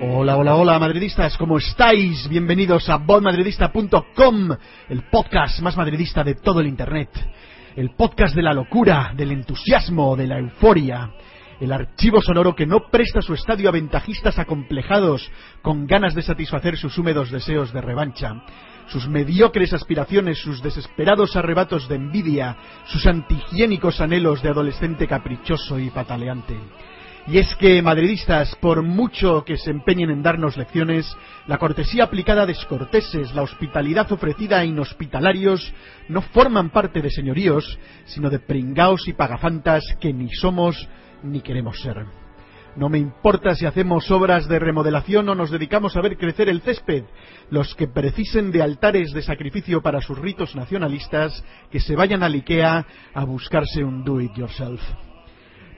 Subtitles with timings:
[0.00, 2.28] Hola, hola, hola, madridistas, ¿cómo estáis?
[2.28, 4.50] Bienvenidos a bolmadridista.com,
[4.88, 7.10] el podcast más madridista de todo el Internet.
[7.74, 11.10] El podcast de la locura, del entusiasmo, de la euforia.
[11.60, 15.28] El archivo sonoro que no presta su estadio a ventajistas acomplejados
[15.62, 18.44] con ganas de satisfacer sus húmedos deseos de revancha
[18.88, 22.56] sus mediocres aspiraciones, sus desesperados arrebatos de envidia,
[22.86, 26.56] sus antihigiénicos anhelos de adolescente caprichoso y pataleante.
[27.30, 31.14] Y es que, madridistas, por mucho que se empeñen en darnos lecciones,
[31.46, 35.74] la cortesía aplicada a descorteses, la hospitalidad ofrecida a inhospitalarios,
[36.08, 40.88] no forman parte de señoríos, sino de pringaos y pagafantas que ni somos
[41.22, 42.06] ni queremos ser.
[42.76, 46.62] No me importa si hacemos obras de remodelación o nos dedicamos a ver crecer el
[46.62, 47.04] césped.
[47.50, 52.32] Los que precisen de altares de sacrificio para sus ritos nacionalistas, que se vayan al
[52.32, 54.80] IKEA a buscarse un do-it-yourself.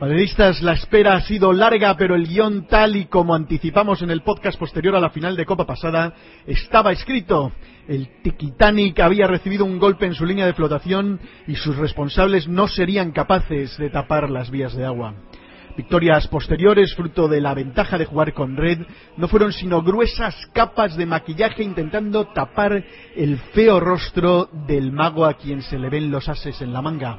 [0.01, 4.23] Madridistas, la espera ha sido larga, pero el guion, tal y como anticipamos en el
[4.23, 6.15] podcast posterior a la final de Copa pasada,
[6.47, 7.53] estaba escrito.
[7.87, 12.67] El Titanic había recibido un golpe en su línea de flotación y sus responsables no
[12.67, 15.17] serían capaces de tapar las vías de agua.
[15.77, 18.78] Victorias posteriores, fruto de la ventaja de jugar con red,
[19.19, 22.83] no fueron sino gruesas capas de maquillaje intentando tapar
[23.15, 27.19] el feo rostro del mago a quien se le ven los ases en la manga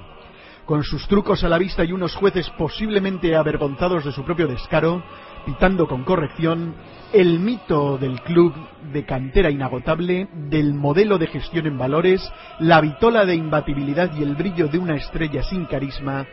[0.66, 5.04] con sus trucos a la vista y unos jueces posiblemente avergonzados de su propio descaro,
[5.46, 6.76] pitando con corrección,
[7.14, 8.54] el mito del club
[8.94, 12.22] de cantera inagotable, del modelo de gestión en valores,
[12.60, 16.26] la vitola de imbatibilidad y el brillo de una estrella sin carisma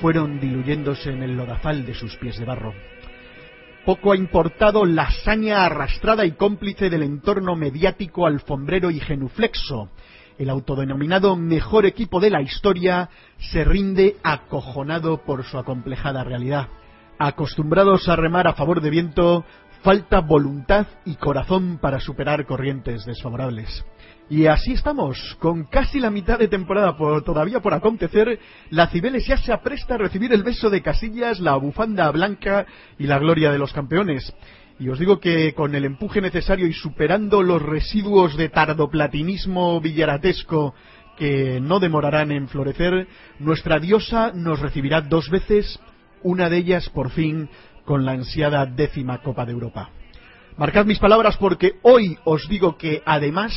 [0.00, 2.74] fueron diluyéndose en el lodazal de sus pies de barro.
[3.84, 9.90] Poco ha importado la hazaña arrastrada y cómplice del entorno mediático alfombrero y genuflexo,
[10.38, 13.08] el autodenominado mejor equipo de la historia
[13.38, 16.68] se rinde acojonado por su acomplejada realidad.
[17.18, 19.44] Acostumbrados a remar a favor de viento,
[19.82, 23.84] falta voluntad y corazón para superar corrientes desfavorables.
[24.30, 28.40] Y así estamos, con casi la mitad de temporada todavía por acontecer,
[28.70, 32.64] la Cibeles ya se apresta a recibir el beso de Casillas, la bufanda blanca
[32.98, 34.34] y la gloria de los campeones.
[34.78, 40.74] Y os digo que con el empuje necesario y superando los residuos de tardoplatinismo villaratesco
[41.16, 43.06] que no demorarán en florecer,
[43.38, 45.78] nuestra diosa nos recibirá dos veces,
[46.22, 47.48] una de ellas por fin
[47.84, 49.90] con la ansiada décima Copa de Europa.
[50.56, 53.52] Marcad mis palabras porque hoy os digo que además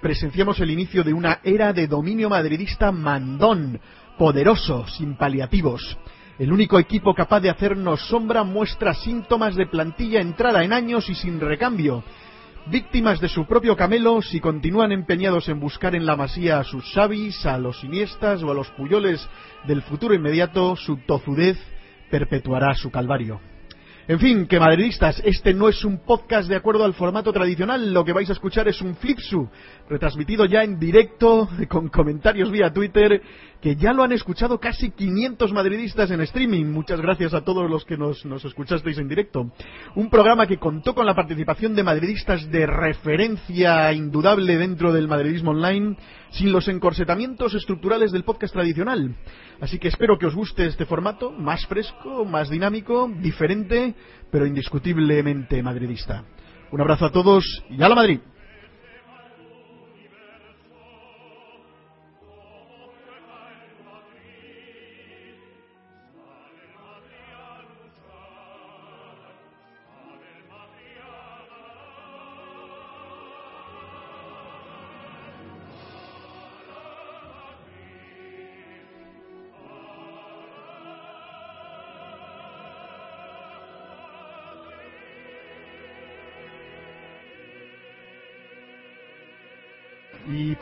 [0.00, 3.80] presenciamos el inicio de una era de dominio madridista mandón,
[4.18, 5.98] poderoso, sin paliativos.
[6.42, 11.14] El único equipo capaz de hacernos sombra muestra síntomas de plantilla entrada en años y
[11.14, 12.02] sin recambio.
[12.66, 16.84] Víctimas de su propio camelo, si continúan empeñados en buscar en la masía a sus
[16.92, 19.24] Xavis, a los Iniestas o a los Puyoles
[19.68, 21.60] del futuro inmediato, su tozudez
[22.10, 23.40] perpetuará su calvario.
[24.08, 28.04] En fin, que madridistas, este no es un podcast de acuerdo al formato tradicional, lo
[28.04, 29.48] que vais a escuchar es un flipsu,
[29.88, 33.22] retransmitido ya en directo, con comentarios vía Twitter,
[33.60, 36.64] que ya lo han escuchado casi 500 madridistas en streaming.
[36.64, 39.52] Muchas gracias a todos los que nos, nos escuchasteis en directo.
[39.94, 45.52] Un programa que contó con la participación de madridistas de referencia indudable dentro del madridismo
[45.52, 45.96] online,
[46.32, 49.14] sin los encorsetamientos estructurales del podcast tradicional.
[49.60, 53.94] Así que espero que os guste este formato, más fresco, más dinámico, diferente,
[54.30, 56.24] pero indiscutiblemente madridista.
[56.70, 58.20] Un abrazo a todos y a la Madrid.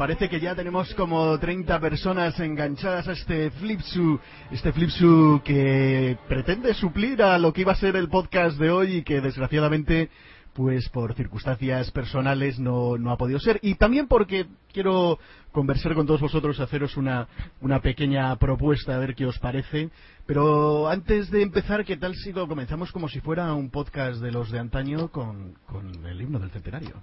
[0.01, 4.19] Parece que ya tenemos como 30 personas enganchadas a este Flipsu,
[4.51, 8.95] este Flipsu que pretende suplir a lo que iba a ser el podcast de hoy
[8.95, 10.09] y que desgraciadamente
[10.55, 13.61] pues por circunstancias personales no, ha podido ser.
[13.61, 15.19] Y también porque quiero
[15.53, 17.29] conversar con todos vosotros, haceros una,
[17.61, 19.91] una pequeña propuesta, a ver qué os parece.
[20.25, 24.51] Pero antes de empezar, ¿qué tal si comenzamos como si fuera un podcast de los
[24.51, 27.03] de antaño con, con el himno del centenario?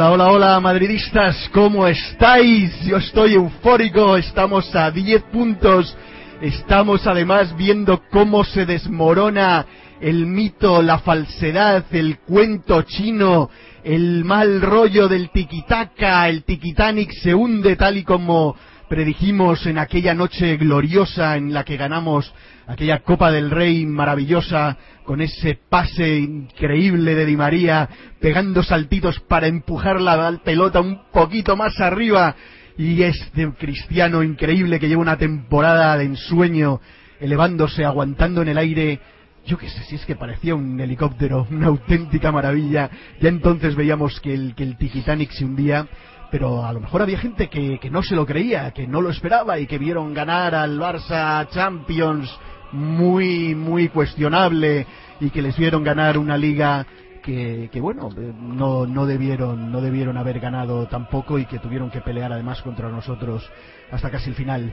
[0.00, 2.72] Hola, hola, hola, madridistas, ¿cómo estáis?
[2.86, 5.94] Yo estoy eufórico, estamos a 10 puntos,
[6.40, 9.66] estamos además viendo cómo se desmorona
[10.00, 13.50] el mito, la falsedad, el cuento chino,
[13.84, 18.56] el mal rollo del tiquitaca, el tiquitanic se hunde tal y como
[18.90, 22.34] predijimos en aquella noche gloriosa en la que ganamos
[22.66, 27.88] aquella Copa del Rey maravillosa con ese pase increíble de Di María
[28.20, 32.34] pegando saltitos para empujar la pelota un poquito más arriba.
[32.76, 36.80] Y este cristiano increíble que lleva una temporada de ensueño
[37.20, 38.98] elevándose, aguantando en el aire.
[39.46, 42.90] Yo qué sé, si es que parecía un helicóptero, una auténtica maravilla.
[43.20, 45.86] Ya entonces veíamos que el, que el Titanic se hundía,
[46.30, 49.10] pero a lo mejor había gente que, que no se lo creía, que no lo
[49.10, 52.30] esperaba y que vieron ganar al Barça Champions
[52.72, 54.86] muy, muy cuestionable
[55.20, 56.86] y que les vieron ganar una liga
[57.22, 62.00] que, que bueno, no, no, debieron, no debieron haber ganado tampoco y que tuvieron que
[62.00, 63.48] pelear además contra nosotros
[63.90, 64.72] hasta casi el final.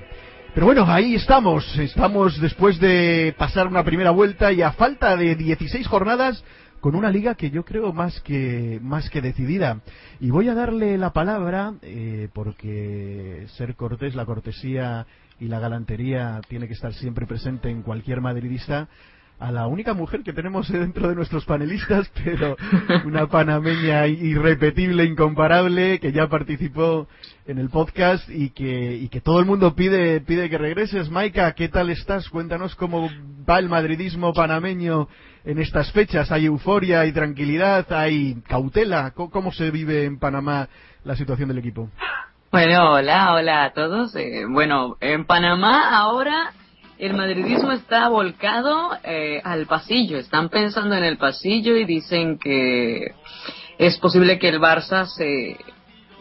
[0.54, 1.78] Pero bueno, ahí estamos.
[1.78, 6.44] Estamos después de pasar una primera vuelta y a falta de 16 jornadas
[6.88, 9.82] con una liga que yo creo más que más que decidida.
[10.22, 15.06] Y voy a darle la palabra eh, porque ser cortés, la cortesía
[15.38, 18.88] y la galantería tiene que estar siempre presente en cualquier madridista
[19.38, 22.56] a la única mujer que tenemos dentro de nuestros panelistas, pero
[23.06, 27.10] una panameña irrepetible, incomparable, que ya participó
[27.46, 31.10] en el podcast y que, y que todo el mundo pide, pide que regreses.
[31.10, 32.30] Maika, ¿qué tal estás?
[32.30, 33.10] Cuéntanos cómo
[33.48, 35.08] va el madridismo panameño
[35.48, 36.30] en estas fechas.
[36.32, 39.12] ¿Hay euforia, hay tranquilidad, hay cautela?
[39.12, 40.68] ¿Cómo, se vive en Panamá
[41.06, 41.90] la situación del equipo?
[42.52, 44.14] Bueno, hola, hola a todos.
[44.18, 46.52] Eh, bueno, en Panamá ahora
[46.98, 50.18] el madridismo está volcado eh, al pasillo.
[50.18, 53.14] Están pensando en el pasillo y dicen que
[53.78, 55.56] es posible que el Barça se,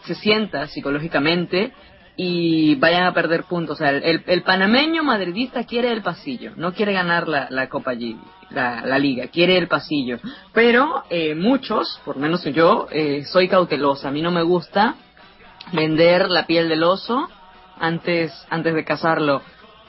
[0.05, 1.73] se sienta psicológicamente
[2.17, 3.75] y vayan a perder puntos.
[3.75, 7.93] O sea, el, el panameño madridista quiere el pasillo, no quiere ganar la, la Copa
[7.93, 8.17] G,
[8.49, 10.17] la, la, liga, quiere el pasillo.
[10.51, 14.09] Pero eh, muchos, por menos yo, eh, soy cautelosa.
[14.09, 14.95] A mí no me gusta
[15.71, 17.29] vender la piel del oso
[17.79, 19.41] antes, antes de cazarlo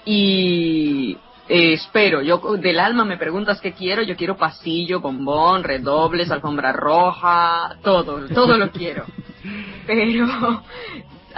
[0.05, 6.31] y eh, espero, yo del alma me preguntas qué quiero, yo quiero pasillo, bombón, redobles,
[6.31, 9.05] alfombra roja, todo, todo lo quiero.
[9.87, 10.63] Pero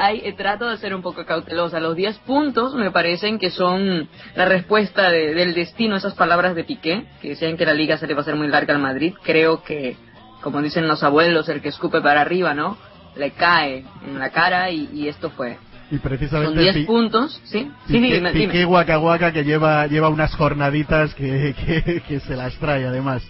[0.01, 1.79] hay, eh, trato de ser un poco cautelosa.
[1.79, 6.65] Los 10 puntos me parecen que son la respuesta de, del destino, esas palabras de
[6.65, 9.13] Piqué, que decían que la liga se le va a hacer muy larga al Madrid.
[9.23, 9.97] Creo que,
[10.41, 12.79] como dicen los abuelos, el que escupe para arriba, ¿no?
[13.15, 15.59] Le cae en la cara y, y esto fue.
[15.91, 17.71] Y precisamente Son 10 puntos, ¿sí?
[17.87, 18.53] Sí, Piqué, dime, dime.
[18.53, 21.55] Piqué Guaca Guaca que lleva, lleva unas jornaditas que,
[21.85, 23.23] que, que, se las trae además.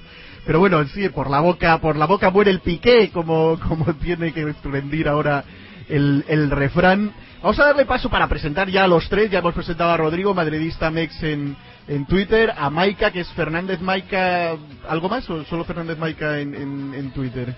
[0.46, 4.32] Pero bueno, sí, por la boca, por la boca muere el Piqué, como, como tiene
[4.32, 5.44] que rendir ahora
[5.90, 7.12] el, el refrán.
[7.42, 9.30] Vamos a darle paso para presentar ya a los tres.
[9.30, 11.56] Ya hemos presentado a Rodrigo, madridista Mex en,
[11.88, 14.56] en Twitter, a Maika, que es Fernández Maika,
[14.88, 17.54] ¿algo más o solo Fernández Maika en, en, en Twitter?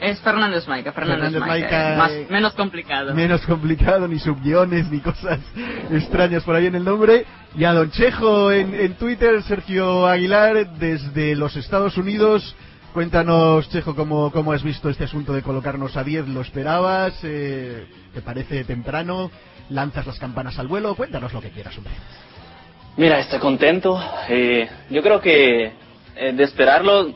[0.00, 1.70] Es Fernández Maica, Fernández, Fernández Maica.
[1.70, 3.14] Maica, Más, eh, menos complicado.
[3.14, 5.40] Menos complicado, ni subguiones, ni cosas
[5.90, 7.24] extrañas por ahí en el nombre.
[7.56, 12.54] Y a Don Chejo en, en Twitter, Sergio Aguilar, desde los Estados Unidos.
[12.96, 16.28] Cuéntanos, Chejo, cómo, cómo has visto este asunto de colocarnos a 10.
[16.28, 17.12] ¿Lo esperabas?
[17.24, 19.30] Eh, ¿Te parece temprano?
[19.68, 20.94] ¿Lanzas las campanas al vuelo?
[20.94, 21.92] Cuéntanos lo que quieras, hombre.
[22.96, 24.02] Mira, estoy contento.
[24.30, 25.72] Eh, yo creo que
[26.16, 27.12] eh, de esperarlo,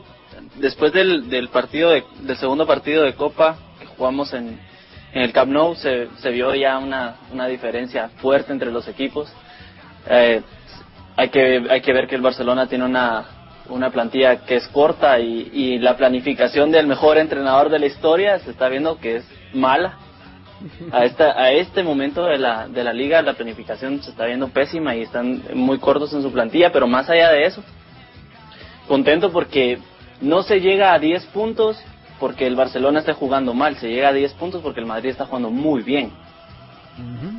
[0.57, 4.59] después del, del partido de, del segundo partido de Copa que jugamos en,
[5.13, 9.33] en el Camp Nou, se, se vio ya una, una diferencia fuerte entre los equipos.
[10.07, 10.43] Eh,
[11.15, 13.40] hay que hay que ver que el Barcelona tiene una
[13.71, 18.37] una plantilla que es corta y, y la planificación del mejor entrenador de la historia
[18.39, 19.97] se está viendo que es mala.
[20.91, 24.49] A, esta, a este momento de la, de la liga la planificación se está viendo
[24.49, 27.63] pésima y están muy cortos en su plantilla, pero más allá de eso,
[28.87, 29.79] contento porque
[30.21, 31.81] no se llega a 10 puntos
[32.19, 35.25] porque el Barcelona esté jugando mal, se llega a 10 puntos porque el Madrid está
[35.25, 36.11] jugando muy bien.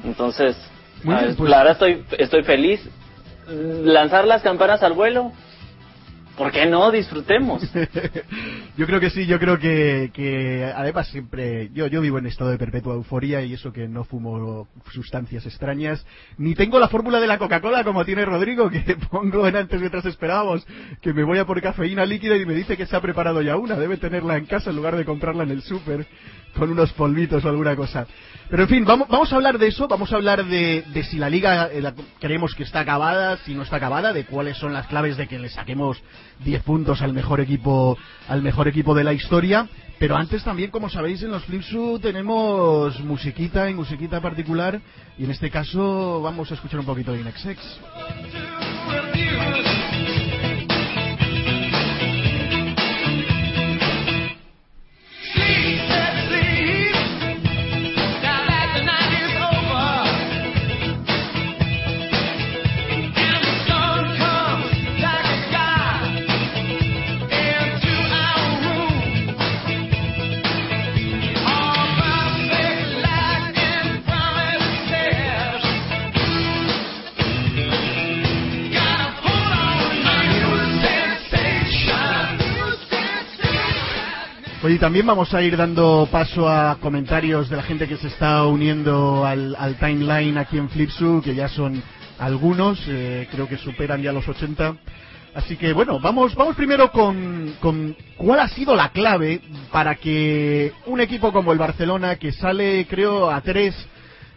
[0.05, 0.57] Entonces,
[1.05, 2.81] Muy bien, pues- la verdad estoy, estoy feliz.
[3.49, 5.33] Lanzar las campanas al vuelo,
[6.37, 6.91] ¿por qué no?
[6.91, 7.62] Disfrutemos.
[8.77, 12.51] yo creo que sí, yo creo que, que además siempre, yo, yo vivo en estado
[12.51, 16.05] de perpetua euforia y eso que no fumo sustancias extrañas,
[16.39, 20.05] ni tengo la fórmula de la Coca-Cola como tiene Rodrigo, que pongo en antes mientras
[20.07, 20.67] esperábamos,
[21.01, 23.57] que me voy a por cafeína líquida y me dice que se ha preparado ya
[23.57, 26.07] una, debe tenerla en casa en lugar de comprarla en el súper
[26.56, 28.06] con unos polvitos o alguna cosa.
[28.49, 31.16] Pero en fin, vamos, vamos a hablar de eso, vamos a hablar de, de si
[31.16, 31.82] la liga eh,
[32.21, 35.38] creemos que está acabada, si no está acabada, de cuáles son las claves de que
[35.38, 36.02] le saquemos
[36.44, 37.97] 10 puntos al mejor equipo
[38.28, 39.68] al mejor equipo de la historia.
[39.99, 44.80] Pero antes también, como sabéis, en los Flipsu tenemos musiquita y musiquita particular.
[45.16, 47.61] Y en este caso vamos a escuchar un poquito de Inexex.
[84.64, 88.47] Oye, también vamos a ir dando paso a comentarios de la gente que se está
[88.47, 91.83] uniendo al, timeline aquí en Flipsu, que ya son
[92.21, 94.76] algunos, eh, creo que superan ya los 80.
[95.35, 99.40] Así que bueno, vamos, vamos primero con, con cuál ha sido la clave
[99.73, 103.75] para que un equipo como el Barcelona, que sale creo a tres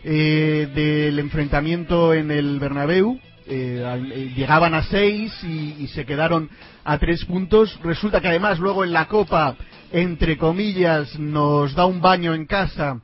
[0.03, 6.49] eh, del enfrentamiento en el Bernabéu, eh, llegaban a seis y, se quedaron
[6.83, 7.79] a tres puntos.
[7.83, 9.55] Resulta que además luego en la Copa
[9.91, 12.99] entre comillas, nos da un baño en casa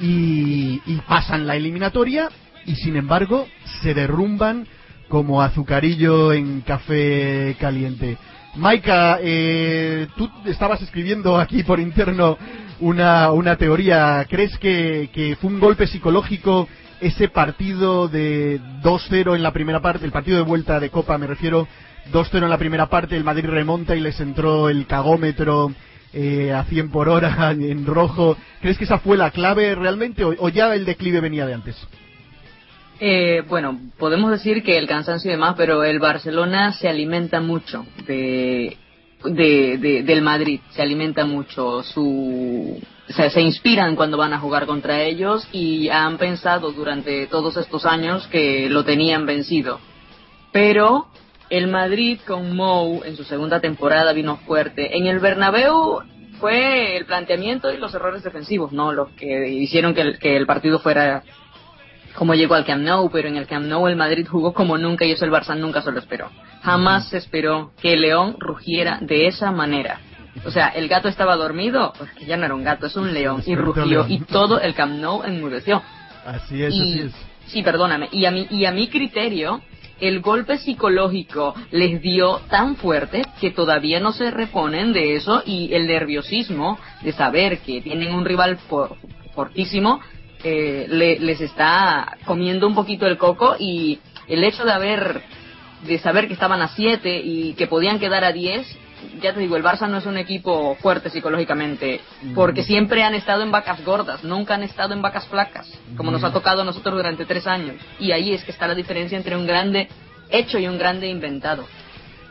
[0.00, 2.28] y, pasan la eliminatoria
[2.66, 3.46] y sin embargo
[3.80, 4.66] se derrumban
[5.08, 8.18] como azucarillo en café caliente.
[8.56, 12.36] Maika, eh, tú estabas escribiendo aquí por interno
[12.80, 14.26] una, una teoría.
[14.28, 16.68] ¿Crees que fue un golpe psicológico
[17.00, 21.26] ese partido de 2-0 en la primera parte, el partido de vuelta de Copa me
[21.26, 21.68] refiero,
[22.12, 25.72] 2-0 en la primera parte, el Madrid remonta y les entró el cagómetro
[26.12, 28.36] eh, a 100 por hora en rojo.
[28.60, 31.76] ¿Crees que esa fue la clave realmente o, ya el declive venía de antes?
[33.00, 37.86] Eh, bueno, podemos decir que el cansancio y demás, pero el Barcelona se alimenta mucho
[38.06, 38.76] de,
[39.24, 45.48] de, del Madrid, se alimenta mucho su se inspiran cuando van a jugar contra ellos
[45.52, 49.80] y han pensado durante todos estos años que lo tenían vencido.
[50.52, 51.06] Pero
[51.50, 54.96] el Madrid con Mou en su segunda temporada vino fuerte.
[54.96, 56.00] En el Bernabéu
[56.38, 58.92] fue el planteamiento y los errores defensivos, ¿no?
[58.92, 61.22] Los que hicieron que el, que el partido fuera
[62.14, 65.04] como llegó al Camp Nou, pero en el Camp Nou el Madrid jugó como nunca
[65.04, 66.30] y eso el Barça nunca se lo esperó.
[66.62, 70.00] Jamás se esperó que León rugiera de esa manera.
[70.44, 73.12] O sea, el gato estaba dormido, pues que ya no era un gato, es un
[73.12, 75.82] león, y rugió, y todo el Camp Nou enmudeció.
[76.26, 77.12] Así es, así es.
[77.46, 78.08] Sí, perdóname.
[78.12, 79.62] Y a mi, y a mi criterio,
[80.00, 85.72] el golpe psicológico les dio tan fuerte que todavía no se reponen de eso y
[85.74, 88.58] el nerviosismo de saber que tienen un rival
[89.34, 90.00] fortísimo
[90.44, 95.22] eh, les está comiendo un poquito el coco y el hecho de haber
[95.84, 98.66] de saber que estaban a 7 y que podían quedar a 10
[99.20, 102.00] ya te digo, el Barça no es un equipo fuerte psicológicamente,
[102.34, 106.24] porque siempre han estado en vacas gordas, nunca han estado en vacas flacas, como nos
[106.24, 107.76] ha tocado a nosotros durante tres años.
[107.98, 109.88] Y ahí es que está la diferencia entre un grande
[110.30, 111.66] hecho y un grande inventado.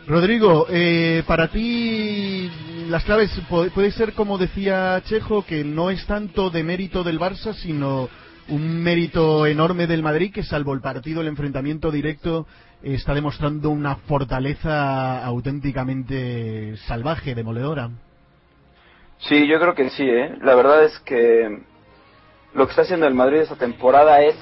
[0.07, 2.49] Rodrigo, eh, para ti
[2.89, 7.53] las claves puede ser, como decía Chejo, que no es tanto de mérito del Barça,
[7.53, 8.09] sino
[8.49, 12.47] un mérito enorme del Madrid que salvo el partido, el enfrentamiento directo,
[12.81, 17.89] está demostrando una fortaleza auténticamente salvaje, demoledora.
[19.19, 20.37] Sí, yo creo que sí, ¿eh?
[20.41, 21.63] La verdad es que
[22.53, 24.35] lo que está haciendo el Madrid esta temporada es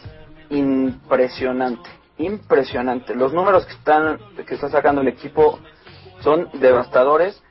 [0.50, 3.15] impresionante, impresionante.
[3.15, 5.60] Los números que están que está sacando el equipo
[6.22, 7.42] son devastadores.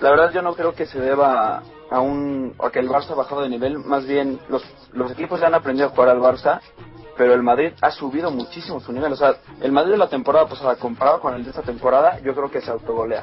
[0.00, 3.14] La verdad yo no creo que se deba a un a que el Barça ha
[3.14, 6.60] bajado de nivel, más bien los los equipos ya han aprendido a jugar al Barça
[7.16, 9.12] pero el Madrid ha subido muchísimo su nivel.
[9.12, 12.34] O sea, el Madrid de la temporada pasada comparado con el de esta temporada, yo
[12.34, 13.22] creo que se autogolea.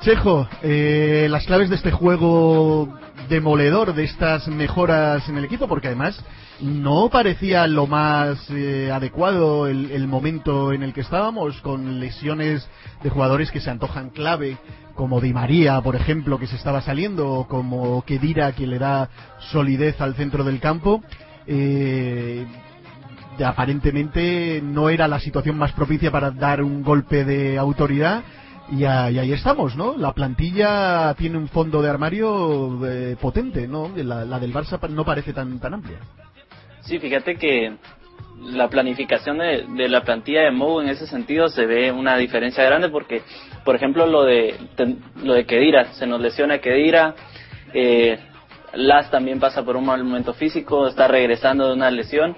[0.00, 2.96] Chejo, eh, las claves de este juego
[3.28, 6.22] demoledor, de estas mejoras en el equipo, porque además
[6.60, 12.68] no parecía lo más eh, adecuado el, el, momento en el que estábamos, con lesiones
[13.02, 14.58] de jugadores que se antojan clave,
[14.94, 19.10] como Di María, por ejemplo, que se estaba saliendo, o como Kedira, que le da
[19.50, 21.02] solidez al centro del campo
[21.46, 22.46] eh,
[23.44, 28.22] aparentemente no era la situación más propicia para dar un golpe de autoridad
[28.70, 29.96] y, a- y ahí estamos, ¿no?
[29.96, 33.90] La plantilla tiene un fondo de armario eh, potente, ¿no?
[33.96, 35.98] La, la del Barça no parece tan, tan amplia.
[36.80, 37.74] Sí, fíjate que
[38.42, 42.88] la planificación de, la plantilla de Mou en ese sentido se ve una diferencia grande
[42.88, 43.22] porque,
[43.64, 44.54] por ejemplo, lo de
[45.22, 47.14] lo de Kedira, se nos lesiona Kedira,
[47.72, 48.18] eh,
[48.74, 52.36] Las también pasa por un mal momento físico, está regresando de una lesión.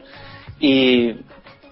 [0.60, 1.14] Y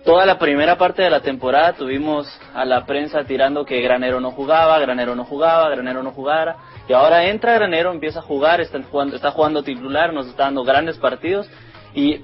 [0.05, 4.31] toda la primera parte de la temporada tuvimos a la prensa tirando que Granero no
[4.31, 6.57] jugaba, Granero no jugaba, Granero no jugara.
[6.89, 11.49] Y ahora entra Granero, empieza a jugar, está jugando, titular, nos está dando grandes partidos
[11.95, 12.21] y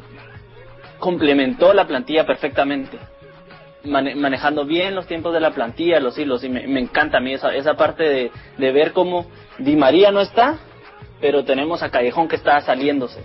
[0.99, 2.97] complementó la plantilla perfectamente,
[3.85, 7.21] mane- manejando bien los tiempos de la plantilla, los hilos, y me, me encanta a
[7.21, 9.27] mí esa, esa parte de, de ver cómo
[9.59, 10.59] Di María no está,
[11.23, 13.25] pero tenemos a Callejón que está saliéndose.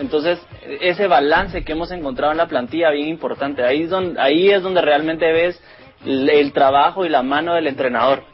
[0.00, 0.40] Entonces,
[0.80, 4.62] ese balance que hemos encontrado en la plantilla bien importante, ahí es donde, ahí es
[4.62, 5.62] donde realmente ves
[6.04, 8.24] el, el trabajo y la mano del entrenador.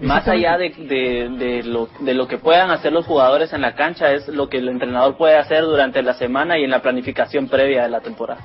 [0.00, 3.74] Más allá de, de, de lo, de lo que puedan hacer los jugadores en la
[3.74, 7.48] cancha, es lo que el entrenador puede hacer durante la semana y en la planificación
[7.48, 8.40] previa de la temporada.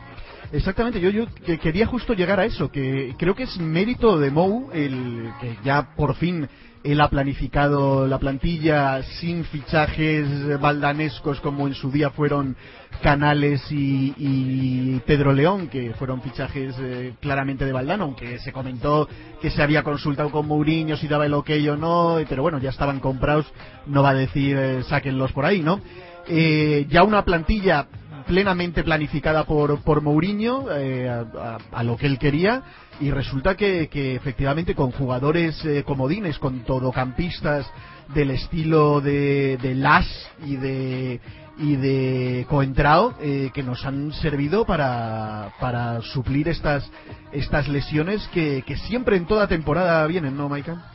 [0.54, 4.32] Exactamente, yo, yo que- quería justo llegar a eso, que creo que es mérito de
[4.32, 6.48] Mou el que ya por fin
[6.84, 12.56] él ha planificado la plantilla sin fichajes baldanescos como en su día fueron
[13.02, 19.08] Canales y, y Pedro León, que fueron fichajes eh, claramente de Valdano, aunque se comentó
[19.42, 22.72] que se había consultado con Mourinho si daba el ok o no, pero bueno, ya
[22.72, 23.46] estaban comprados,
[23.86, 25.80] no va a decir eh, sáquenlos por ahí, ¿no?
[26.28, 27.88] Eh, ya una plantilla
[28.26, 32.62] plenamente planificada por, por Mourinho eh, a, a- lo que él quería
[33.00, 37.66] y resulta que, que efectivamente con jugadores eh, comodines, con todocampistas
[38.14, 40.06] del estilo de, de Las
[40.46, 41.20] y de
[41.58, 46.90] y de Coentrao eh, que nos han servido para, para suplir estas
[47.32, 50.86] estas lesiones que, que siempre en toda temporada vienen, ¿no, Maika?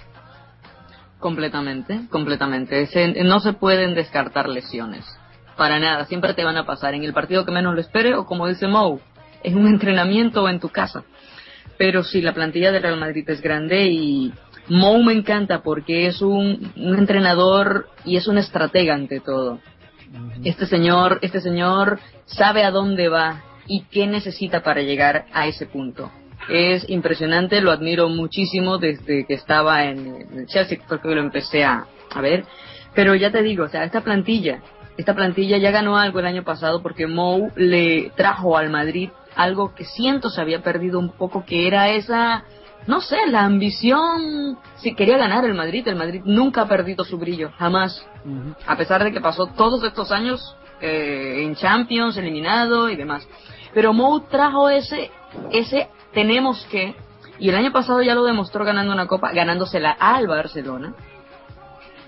[1.19, 2.87] Completamente, completamente.
[2.87, 5.05] Se- no se pueden descartar lesiones.
[5.57, 8.27] Para nada, siempre te van a pasar en el partido que menos lo espere o
[8.27, 9.01] como dice Mou,
[9.43, 11.05] en un entrenamiento o en tu casa.
[11.79, 14.33] Pero sí, la plantilla del Real Madrid es grande y
[14.69, 19.61] Mou me encanta porque es un, un entrenador y es un estratega ante todo.
[20.45, 25.67] Este señor, este señor sabe a dónde va y qué necesita para llegar a ese
[25.67, 26.11] punto.
[26.49, 31.65] Es impresionante, lo admiro muchísimo desde que estaba en el Chelsea, creo que lo empecé
[31.65, 32.45] a, a ver.
[32.95, 34.61] Pero ya te digo, o sea, esta plantilla,
[34.97, 39.75] esta plantilla ya ganó algo el año pasado porque Mou le trajo al Madrid algo
[39.75, 42.45] que siento se había perdido un poco, que era esa,
[42.87, 44.59] no sé, la ambición.
[44.77, 48.05] Si quería ganar el Madrid, el Madrid nunca ha perdido su brillo, jamás
[48.67, 53.29] a pesar de que pasó todos estos años eh, en Champions, eliminado y demás.
[53.75, 55.11] Pero Mou trajo ese,
[55.53, 56.97] ese tenemos que,
[57.39, 60.95] y el año pasado ya lo demostró ganando una copa, ganándosela al Barcelona.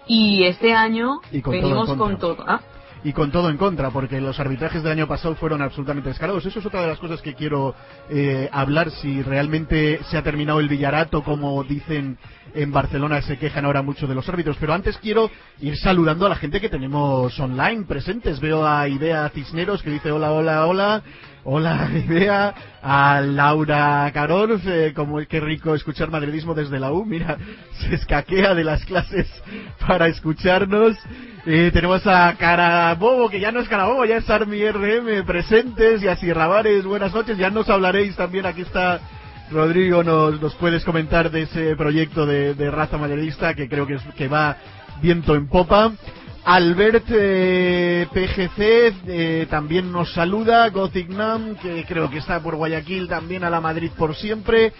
[0.06, 2.42] Y este año Y con venimos con todo.
[2.46, 2.62] ¿ah?
[3.04, 6.44] Y con todo en contra, porque los arbitrajes del año pasado fueron absolutamente descarados.
[6.44, 7.74] Eso es otra de las cosas que quiero
[8.10, 12.18] eh, hablar, si realmente se ha terminado el Villarato, como dicen
[12.54, 14.56] en Barcelona, se quejan ahora mucho de los árbitros.
[14.58, 15.30] Pero antes quiero
[15.60, 18.40] ir saludando a la gente que tenemos online presentes.
[18.40, 21.02] Veo a Idea Cisneros que dice hola, hola, hola.
[21.44, 22.54] Hola, Idea.
[22.82, 27.04] A Laura Carol, eh, como qué rico escuchar madridismo desde la U.
[27.04, 27.38] Mira,
[27.80, 29.26] se escaquea de las clases
[29.86, 30.96] para escucharnos.
[31.50, 36.06] Eh, tenemos a Carabobo, que ya no es Carabobo, ya es Army RM presentes, y
[36.06, 39.00] a Sierra Bares, buenas noches, ya nos hablaréis también, aquí está
[39.50, 44.02] Rodrigo, nos, nos puedes comentar de ese proyecto de, raza madridista que creo que, es,
[44.14, 44.58] que va
[45.00, 45.90] viento en popa.
[46.44, 53.08] Albert eh, PGC eh, también nos saluda, Gothic Nam, que creo que está por Guayaquil,
[53.08, 54.74] también a la Madrid por siempre.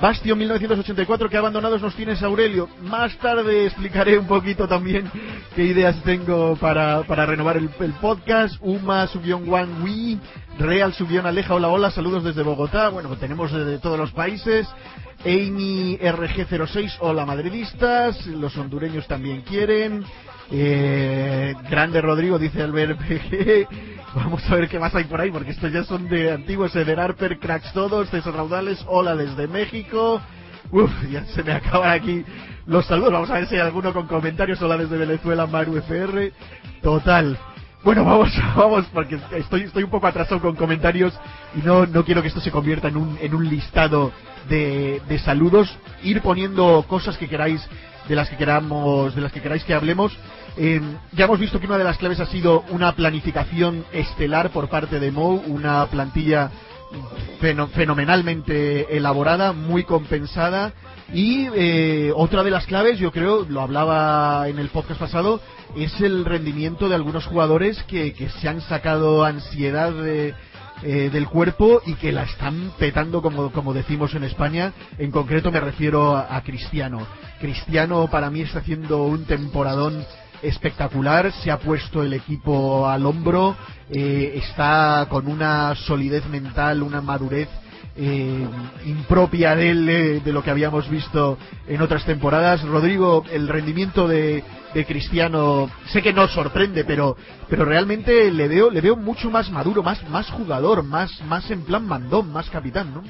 [0.00, 2.70] Bastion 1984, que abandonados nos tienes Aurelio.
[2.82, 5.10] Más tarde explicaré un poquito también
[5.54, 7.68] qué ideas tengo para, para renovar el,
[8.00, 8.56] podcast.
[8.60, 10.20] Uma subión One Wii,
[10.58, 12.88] Real subión Aleja, hola hola, saludos desde Bogotá.
[12.88, 14.66] Bueno, tenemos de, de todos los países.
[15.26, 18.26] Amy RG06, hola madridistas.
[18.26, 20.06] Los hondureños también quieren.
[20.52, 23.68] Eh, grande Rodrigo, dice Albert PG.
[24.14, 26.74] Vamos a ver qué más hay por ahí, porque estos ya son de antiguos.
[26.74, 28.08] Eder Harper, cracks todos.
[28.10, 30.20] César Raudales, hola desde México.
[30.72, 32.24] Uf, ya se me acaban aquí
[32.66, 33.12] los saludos.
[33.12, 34.60] Vamos a ver si hay alguno con comentarios.
[34.60, 36.32] Hola desde Venezuela, Maru FR.
[36.82, 37.38] Total.
[37.84, 41.18] Bueno, vamos, vamos, porque estoy, estoy un poco atrasado con comentarios
[41.54, 44.10] y no, no quiero que esto se convierta en un, en un listado
[44.48, 45.72] de, de saludos.
[46.02, 47.64] Ir poniendo cosas que queráis,
[48.08, 50.12] de las que queramos, de las que queráis que hablemos.
[50.56, 50.80] Eh,
[51.12, 54.98] ya hemos visto que una de las claves ha sido una planificación estelar por parte
[55.00, 56.50] de Mou, una plantilla
[57.72, 60.72] fenomenalmente elaborada, muy compensada
[61.12, 65.40] y eh, otra de las claves, yo creo, lo hablaba en el podcast pasado,
[65.76, 70.34] es el rendimiento de algunos jugadores que, que se han sacado ansiedad de,
[70.82, 74.72] eh, del cuerpo y que la están petando, como, como decimos en España.
[74.96, 77.06] En concreto me refiero a, Cristiano.
[77.38, 80.06] Cristiano para mí está haciendo un temporadón
[80.42, 83.56] espectacular, se ha puesto el equipo al hombro,
[83.90, 87.48] eh, está con una solidez mental, una madurez
[87.96, 88.48] eh,
[88.86, 92.62] impropia de él, eh, de lo que habíamos visto en otras temporadas.
[92.62, 97.16] Rodrigo, el rendimiento de, de Cristiano, sé que no sorprende, pero,
[97.48, 101.62] pero realmente le veo, le veo mucho más maduro, más, más jugador, más, más en
[101.62, 103.02] plan mandón, más capitán, ¿no?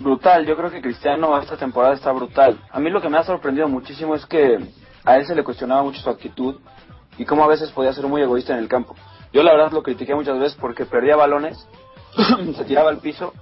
[0.00, 2.58] Brutal, yo creo que Cristiano esta temporada está brutal.
[2.70, 4.58] A mí lo que me ha sorprendido muchísimo es que
[5.04, 6.56] a él se le cuestionaba mucho su actitud
[7.18, 8.94] y cómo a veces podía ser muy egoísta en el campo.
[9.32, 11.66] Yo la verdad lo critiqué muchas veces porque perdía balones,
[12.56, 13.32] se tiraba al piso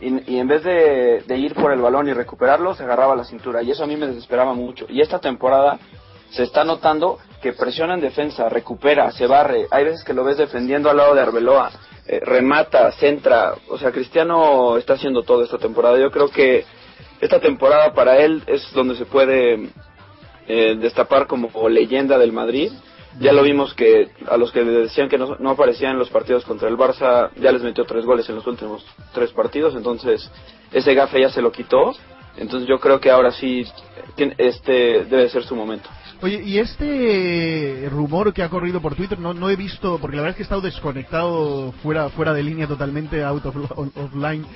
[0.00, 3.62] y, en vez de, ir por el balón y recuperarlo, se agarraba la cintura.
[3.62, 4.84] Y eso a mí me desesperaba mucho.
[4.88, 5.78] Y esta temporada
[6.30, 9.68] se está notando que presiona en defensa, recupera, se barre.
[9.70, 11.70] Hay veces que lo ves defendiendo al lado de Arbeloa,
[12.08, 13.54] eh, remata, centra.
[13.68, 15.96] O sea, Cristiano está haciendo todo esta temporada.
[15.98, 16.64] Yo creo que
[17.20, 19.70] esta temporada para él es donde se puede
[20.46, 22.72] eh, destapar como leyenda del Madrid
[23.20, 26.68] ya lo vimos que a los que decían que no, aparecían en los partidos contra
[26.68, 30.30] el Barça, ya les metió tres goles en los últimos tres partidos, entonces
[30.72, 31.94] ese gafe ya se lo quitó.
[32.34, 33.66] Entonces yo creo que ahora sí
[34.38, 35.90] este debe ser su momento.
[36.22, 40.22] Oye, y este rumor que ha corrido por Twitter no, no he visto, porque la
[40.22, 44.46] verdad es que he estado desconectado, fuera, fuera de línea totalmente, out of, offline,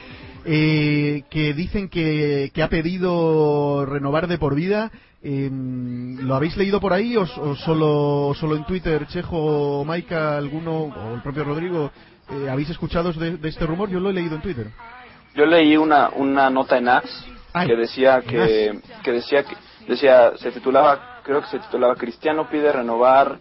[0.46, 4.90] eh, que dicen que, que ha pedido renovar de por vida
[5.22, 11.14] eh, ¿Lo habéis leído por ahí o, solo, solo en Twitter, Chejo, Maika, alguno, o
[11.14, 11.90] el propio Rodrigo?
[12.30, 13.88] Eh, ¿Habéis escuchado de, este rumor?
[13.88, 14.68] Yo lo he leído en Twitter.
[15.34, 17.26] Yo leí una, una nota en As
[17.66, 19.56] que decía que, que decía que
[19.88, 23.38] decía se titulaba creo que se titulaba Cristiano pide renovar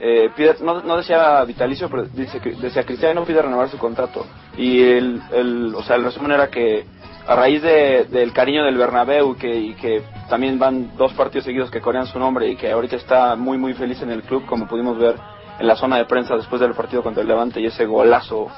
[0.00, 4.82] eh, pide, no, no decía vitalicio pero dice decía Cristiano pide renovar su contrato y
[4.82, 6.86] el, el o sea el resumen era que
[7.26, 11.70] a raíz de, del cariño del Bernabéu que, y que también van dos partidos seguidos
[11.70, 14.66] que corean su nombre y que ahorita está muy muy feliz en el club como
[14.66, 15.16] pudimos ver
[15.58, 18.48] en la zona de prensa después del partido contra el Levante y ese golazo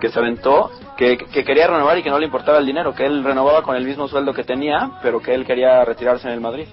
[0.00, 3.22] que se aventó, que, quería renovar y que no le importaba el dinero, que él
[3.22, 6.66] renovaba con el mismo sueldo que tenía, pero que él quería retirarse en el Madrid.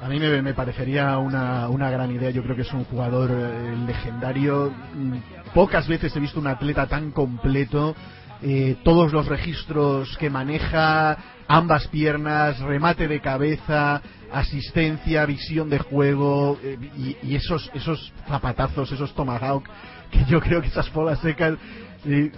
[0.00, 2.30] A mí me, me parecería una, una, gran idea.
[2.30, 4.72] Yo creo que es un jugador eh, legendario.
[4.94, 7.96] Mm, pocas veces he visto un atleta tan completo
[8.40, 14.00] eh, todos los registros que maneja, ambas piernas, remate de cabeza,
[14.32, 19.64] asistencia, visión de juego eh, y, esos esos zapatazos, esos tomahawk,
[20.12, 21.54] que yo creo que esas bolas secas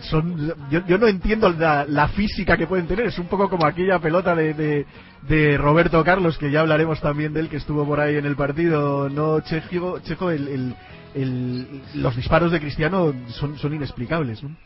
[0.01, 3.67] son yo, yo, no entiendo la, la, física que pueden tener es un poco como
[3.67, 4.87] aquella pelota de,
[5.23, 8.37] de, Roberto Carlos que ya hablaremos también de él que estuvo por ahí en el
[8.37, 10.75] partido no Chejo, Chejo el,
[11.15, 14.57] el, los disparos de Cristiano son, son inexplicables ¿no?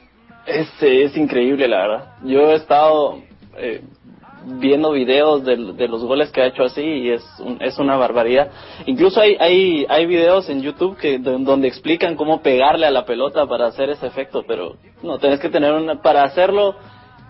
[0.47, 2.09] Este es increíble, la verdad.
[2.23, 3.23] Yo he estado
[3.57, 3.83] eh,
[4.47, 7.25] viendo videos de, los goles que ha hecho así y es,
[7.61, 8.51] es una barbaridad.
[8.87, 13.47] Incluso hay, hay, hay videos en YouTube que donde explican cómo pegarle a la pelota
[13.47, 16.77] para hacer ese efecto, pero no, tenés que tener una, para hacerlo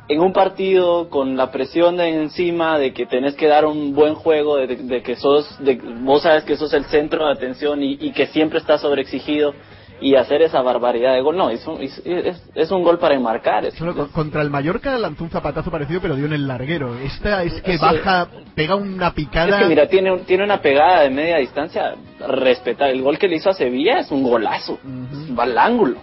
[0.09, 4.15] en un partido con la presión de encima de que tenés que dar un buen
[4.15, 8.27] juego, de, que sos, de, vos sabes que sos el centro de atención y, que
[8.27, 9.55] siempre estás sobreexigido
[10.05, 11.35] y hacer esa barbaridad de gol.
[11.35, 13.67] No, es un, es, un gol para enmarcar.
[14.13, 16.99] contra el Mallorca lanzó un zapatazo parecido, pero dio en el larguero.
[16.99, 19.57] Esta es que baja, pega una picada.
[19.57, 21.95] Es que mira, tiene, tiene una pegada de media distancia.
[22.29, 22.91] Respetar.
[22.91, 24.79] El gol que le hizo a Sevilla es un golazo.
[25.37, 25.97] Va al ángulo.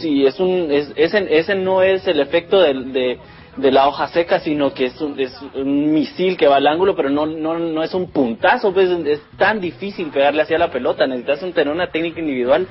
[0.00, 3.18] Sí, es un, es, ese, ese no es el efecto de,
[3.56, 6.94] de, la hoja seca, sino que es un, es un misil que va al ángulo,
[6.94, 8.74] pero no, no, no es un puntazo.
[8.74, 11.06] Pues es tan difícil pegarle hacia la pelota.
[11.06, 12.68] Necesitas tener una técnica individual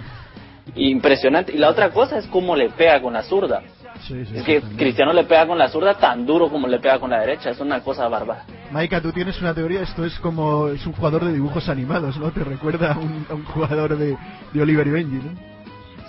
[0.75, 1.53] impresionante.
[1.53, 3.61] Y la otra cosa es cómo le pega con la zurda.
[4.09, 7.19] es que Cristiano le pega con la zurda tan duro como le pega con la
[7.19, 7.51] derecha.
[7.51, 8.45] Es una cosa bárbara.
[8.71, 9.81] Maika, tú tienes una teoría.
[9.81, 10.69] Esto es como.
[10.69, 12.31] Es un jugador de dibujos animados, ¿no?
[12.31, 14.17] Te recuerda a un, un jugador de,
[14.53, 15.53] de Oliver y Benji, ¿no?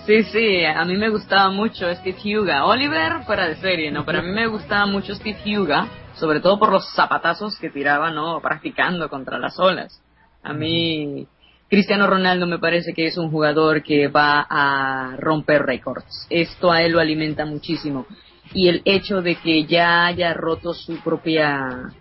[0.06, 2.66] Sí, sí, a mí me gustaba mucho Steve Huga.
[2.66, 4.04] Oliver fuera de serie, ¿no?
[4.04, 8.10] Pero a mí me gustaba mucho Steve Huga, sobre todo por los zapatazos que tiraba,
[8.10, 8.38] ¿no?
[8.42, 10.02] Practicando contra las olas.
[10.42, 11.26] A mí
[11.74, 16.28] Cristiano Ronaldo me parece que es un jugador que va a romper récords.
[16.30, 18.06] Esto a él lo alimenta muchísimo.
[18.52, 21.92] Y el hecho de que ya haya roto su propia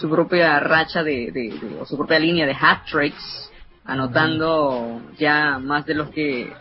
[0.00, 3.52] su propia racha de, o su propia línea de hat tricks,
[3.84, 6.52] anotando ya más de los que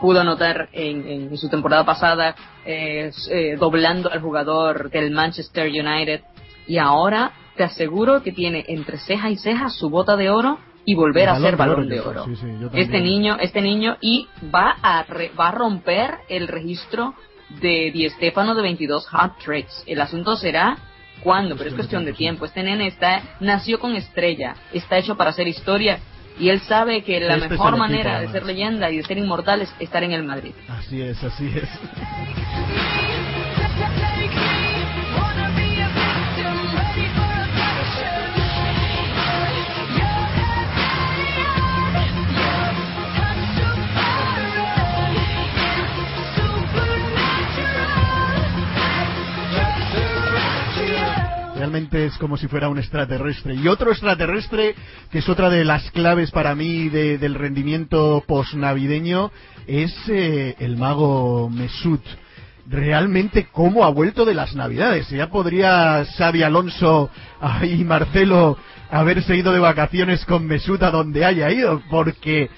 [0.00, 2.34] pudo anotar en, en su temporada pasada,
[2.64, 6.22] eh, eh, doblando al jugador del Manchester United.
[6.66, 10.94] Y ahora te aseguro que tiene entre ceja y ceja su bota de oro y
[10.94, 12.24] volver a ser balón de oro.
[12.24, 16.48] Sí, sí, yo este niño, este niño y va a re- va a romper el
[16.48, 17.14] registro
[17.60, 19.82] de Di Stefano de 22 hat tricks.
[19.86, 20.76] El asunto será
[21.22, 22.44] cuándo, pero es cuestión de tiempo.
[22.46, 25.98] Este nene está nació con estrella, está hecho para hacer historia
[26.38, 29.02] y él sabe que la Este es mejor manera equipo, de ser leyenda y de
[29.02, 30.52] ser inmortal es estar en el Madrid.
[30.68, 31.68] Así es, así es.
[51.74, 53.54] Es como si fuera un extraterrestre.
[53.54, 54.74] Y otro extraterrestre,
[55.10, 59.30] que es otra de las claves para mí de- del rendimiento posnavideño,
[59.68, 62.02] es eh, el mago Mesut.
[62.68, 65.08] Realmente cómo ha vuelto de las navidades.
[65.10, 67.08] Ya podría Xavi Alonso
[67.62, 68.58] y Marcelo
[68.90, 72.50] haberse ido de vacaciones con Mesut a donde haya ido, porque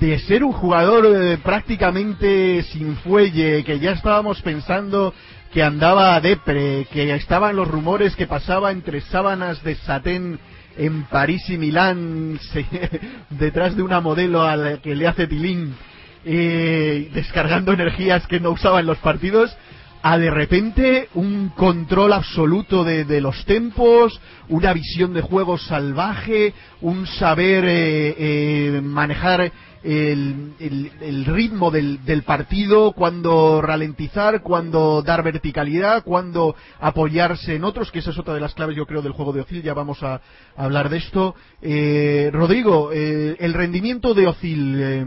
[0.00, 5.12] de ser un jugador eh, prácticamente sin fuelle, que ya estábamos pensando
[5.54, 10.40] que andaba a depre, que estaban los rumores que pasaba entre sábanas de satén
[10.76, 12.40] en París y Milán,
[13.30, 15.76] detrás de una modelo a la que le hace tilín,
[16.24, 19.56] eh, descargando energías que no usaba en los partidos,
[20.02, 26.52] a de repente un control absoluto de, de los tempos, una visión de juego salvaje,
[26.80, 29.52] un saber eh, eh, manejar
[29.84, 37.92] el, el- ritmo del, del partido, cuando ralentizar, cuando dar verticalidad, cuando apoyarse en otros,
[37.92, 40.02] que esa es otra de las claves yo creo del juego de Ozil, ya vamos
[40.02, 40.20] a,
[40.56, 41.34] hablar de esto.
[41.60, 45.06] Eh, Rodrigo, eh, el rendimiento de Ozil, eh,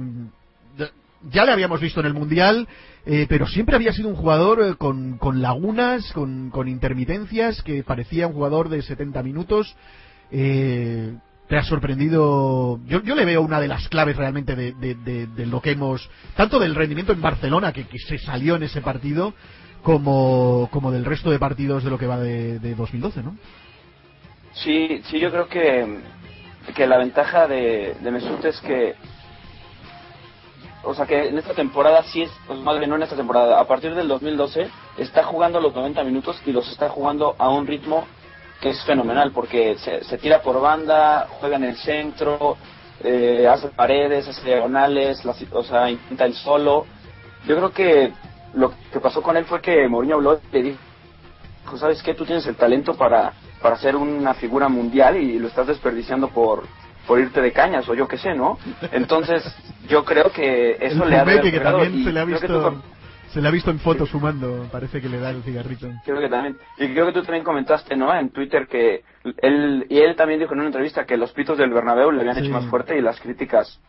[1.32, 2.68] ya le habíamos visto en el Mundial,
[3.04, 8.34] pero siempre había sido un jugador con, con lagunas, con, con intermitencias, que parecía un
[8.34, 9.76] jugador de 70 minutos.
[11.48, 12.80] ¿Te ha sorprendido?
[12.88, 15.72] Yo, yo le veo una de las claves realmente de, de- de- de lo que
[15.72, 19.34] hemos, tanto del rendimiento en Barcelona, que, que se salió en ese partido,
[19.82, 23.38] como, como del resto de partidos de lo que va de, de 2012, ¿no?
[24.54, 26.02] Sí, sí, yo creo que,
[26.76, 28.96] que la ventaja de, de Mesut es que,
[30.84, 33.68] o sea, que en esta temporada sí es, pues bien no en esta temporada, a
[33.68, 38.06] partir del 2012 está jugando los 90 minutos y los está jugando a un ritmo
[38.62, 42.58] que es fenomenal porque se, se tira por banda, juega en el centro,
[43.04, 46.86] eh, hace paredes, hace diagonales, las- o sea, intenta el solo.
[47.46, 48.14] Yo creo que
[48.54, 52.14] lo que pasó con él fue que Mourinho habló y le dijo, ¿sabes qué?
[52.14, 56.64] Tú tienes el talento para, para ser una figura mundial y lo estás desperdiciando por,
[57.06, 58.58] por irte de cañas o yo qué sé, ¿no?
[58.92, 59.44] Entonces,
[59.88, 62.82] yo creo que eso el le ha que también se le ha visto,
[63.38, 65.88] se le ha visto en fotos fumando, parece que le da el cigarrito.
[66.04, 66.58] Creo que también.
[66.80, 68.12] Y creo que tú también comentaste, ¿no?
[68.12, 69.04] En Twitter que
[69.44, 72.34] él, y él también dijo en una entrevista que los pitos del Bernabéu le habían
[72.36, 72.42] Sí.
[72.46, 73.80] hecho más fuerte y las críticas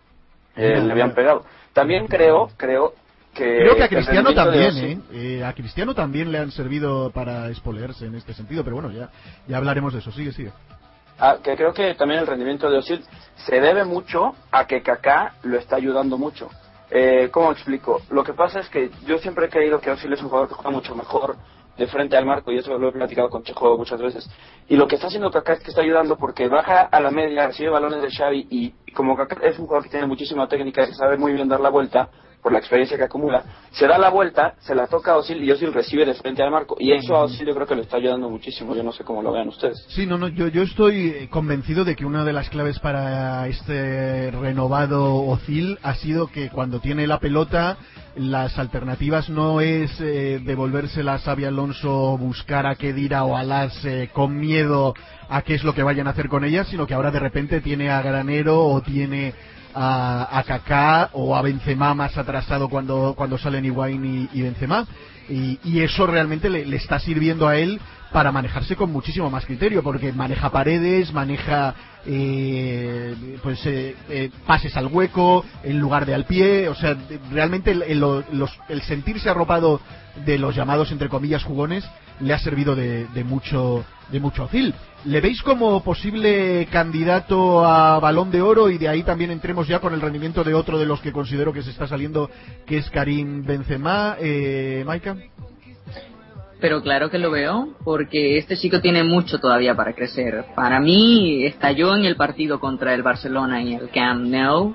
[0.55, 1.47] eh, le habían pegado.
[1.73, 2.93] También creo, creo
[3.33, 3.57] que...
[3.57, 4.99] Creo que a Cristiano de también, ¿eh?
[5.13, 9.09] Eh, A Cristiano también le han servido para espolearse en este sentido, pero bueno, ya,
[9.47, 10.13] ya hablaremos de eso.
[10.13, 10.53] Sigue, sigue.
[11.19, 13.03] Ah, que creo que también el rendimiento de Osil
[13.47, 16.51] se debe mucho a que Kaká lo está ayudando mucho.
[16.90, 18.01] Eh, ¿Cómo explico?
[18.11, 20.55] Lo que pasa es que yo siempre he creído que Osil es un jugador que
[20.55, 21.37] juega mucho mejor
[21.77, 24.29] de frente al marco y eso lo he platicado con Chejo muchas veces.
[24.68, 27.46] Y lo que está haciendo Kaká es que está ayudando porque baja a la media,
[27.46, 30.94] recibe balones de Xavi y, como Kaká es un jugador que tiene muchísima técnica que
[30.94, 32.09] sabe muy bien dar la vuelta
[32.42, 35.51] por la experiencia que acumula, se da la vuelta, se la toca a Osil y
[35.51, 37.96] Osil recibe de frente al marco y eso a Osil yo creo que lo está
[37.96, 38.74] ayudando muchísimo.
[38.74, 39.85] Yo no sé cómo lo vean ustedes.
[39.88, 43.46] Sí, no, no, yo, yo estoy eh, convencido de que una de las claves para
[43.48, 47.77] este renovado Ozil ha sido que cuando tiene la pelota,
[48.16, 53.48] las alternativas no es eh, devolvérsela a Xavi Alonso, buscar a Kedira o a
[53.85, 54.94] eh, con miedo
[55.29, 57.61] a qué es lo que vayan a hacer con ellas, sino que ahora de repente
[57.61, 59.35] tiene a Granero o tiene
[59.81, 64.87] a, a Kaká o a Benzema más atrasado cuando, cuando salen Higuaín y, y Benzema.
[65.29, 67.81] Y, y eso realmente le, le está sirviendo a él
[68.12, 71.75] para manejarse con muchísimo más criterio, porque maneja paredes, maneja
[72.07, 76.97] eh, pues eh, eh, pases al hueco en lugar de al pie, o sea,
[77.31, 79.81] realmente el, el- los- el sentirse arropado
[80.25, 81.85] de los llamados entre comillas jugones
[82.21, 84.75] le ha servido de, de mucho de mucho Ozil.
[85.05, 89.81] ¿Le veis como posible candidato a Balón de Oro y de ahí también entremos ya
[89.81, 92.31] con el rendimiento de otro de los que considero que se está saliendo,
[92.66, 95.14] que es Karim Benzema, eh, Maika?
[96.61, 100.44] Pero claro que lo veo, porque este chico tiene mucho todavía para crecer.
[100.57, 104.75] Para mí, estalló en el partido contra el Barcelona en el Camp Nou.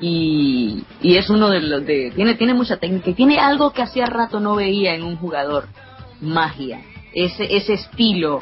[0.00, 4.06] y, y es uno de los de tiene tiene mucha técnica tiene algo que hacía
[4.06, 5.66] rato no veía en un jugador
[6.20, 6.80] magia
[7.14, 8.40] ese ese estilo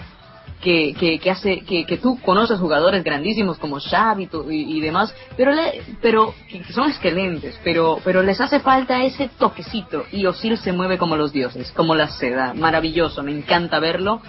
[0.60, 5.14] que, que, que hace que, que tú conoces jugadores grandísimos como Xavi y, y demás
[5.36, 10.26] pero le, pero que que son excelentes pero pero les hace falta ese toquecito y
[10.26, 12.54] Osil se mueve como los dioses como la seda.
[12.54, 14.20] Maravilloso me encanta verlo.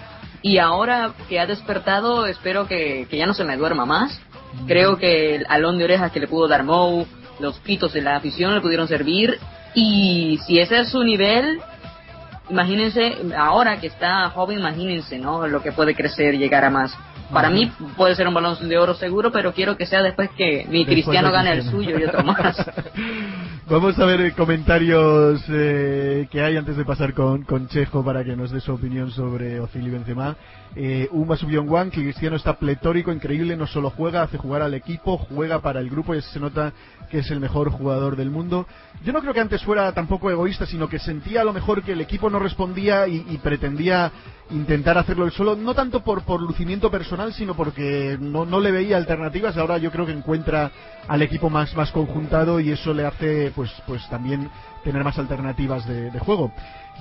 [0.42, 4.20] Y ahora que ha despertado espero que, que ya no se me duerma más.
[4.66, 7.06] Creo que el alón de orejas que le pudo dar Mou
[7.38, 9.38] los pitos de la afición le pudieron servir.
[9.74, 11.60] Y si ese es su nivel
[12.52, 15.48] imagínense, ahora que está joven, imagínense, ¿no?
[15.48, 16.94] Lo que puede crecer, llegar a más.
[17.32, 20.66] Para mí puede ser un balón de oro seguro, pero quiero que sea después que
[20.68, 22.56] mi Después de Cristiano gane el suyo y otro más.
[23.68, 28.22] Vamos a ver eh, comentarios eh, que hay antes de pasar con, con Chejo para
[28.24, 30.36] que nos dé su opinión sobre Ozil y Benzema.
[30.74, 34.62] Eh, Uma subió en One, que Cristiano está pletórico, increíble, no solo juega, hace jugar
[34.62, 36.72] al equipo, juega para el grupo y se nota
[37.10, 38.66] que es el mejor jugador del mundo.
[39.04, 41.92] Yo no creo que antes fuera tampoco egoísta, sino que sentía a lo mejor que
[41.92, 44.10] el equipo no respondía y, y pretendía
[44.50, 48.72] intentar hacerlo él solo, no tanto por, por lucimiento personal, sino porque no, no le
[48.72, 49.56] veía alternativas.
[49.56, 50.70] Ahora yo creo que encuentra
[51.06, 54.50] al equipo más, más conjuntado y eso le hace pues, pues también
[54.82, 56.52] tener más alternativas de, de juego.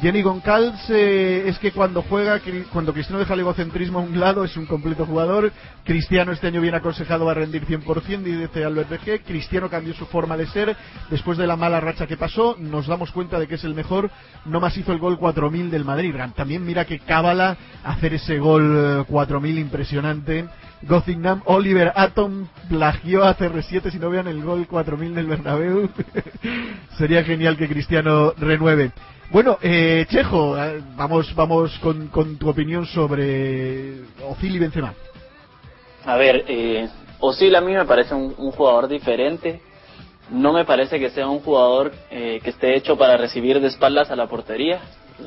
[0.01, 2.41] Jenny Goncalves eh, es que cuando juega,
[2.73, 5.51] cuando Cristiano deja el egocentrismo a un lado, es un completo jugador.
[5.83, 9.23] Cristiano este año bien aconsejado va a rendir 100%, y dice Albert BG.
[9.23, 10.75] Cristiano cambió su forma de ser
[11.11, 12.55] después de la mala racha que pasó.
[12.57, 14.09] Nos damos cuenta de que es el mejor.
[14.45, 16.15] No más hizo el gol 4000 del Madrid.
[16.35, 20.47] También mira que cábala hacer ese gol eh, 4000 impresionante.
[20.81, 25.91] Gothingham, Oliver Atom plagió a CR7 si no vean el gol 4000 del Bernabéu.
[26.97, 28.91] Sería genial que Cristiano renueve.
[29.31, 34.93] Bueno, eh, Chejo, eh, vamos, vamos con, con tu opinión sobre Ozil y Benzema.
[36.03, 36.89] A ver, eh,
[37.21, 39.61] Osil a mí me parece un, un jugador diferente.
[40.31, 44.11] No me parece que sea un jugador eh, que esté hecho para recibir de espaldas
[44.11, 44.81] a la portería.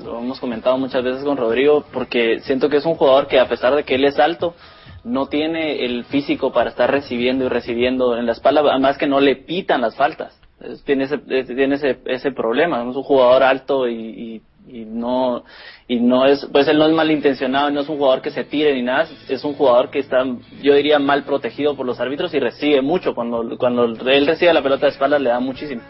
[0.04, 3.48] Lo hemos comentado muchas veces con Rodrigo, porque siento que es un jugador que a
[3.48, 4.54] pesar de que él es alto,
[5.02, 9.20] no tiene el físico para estar recibiendo y recibiendo en la espalda, además que no
[9.20, 10.38] le pitan las faltas.
[10.84, 12.80] Tiene ese, es- tiene ese, ese problema.
[12.88, 15.44] Es un jugador alto y, y- y no
[15.86, 18.72] y no es pues él no es malintencionado, no es un jugador que se tire
[18.74, 20.24] ni nada, es un jugador que está
[20.62, 24.62] yo diría mal protegido por los árbitros y recibe mucho cuando cuando él recibe la
[24.62, 25.82] pelota de espaldas le da muchísimo.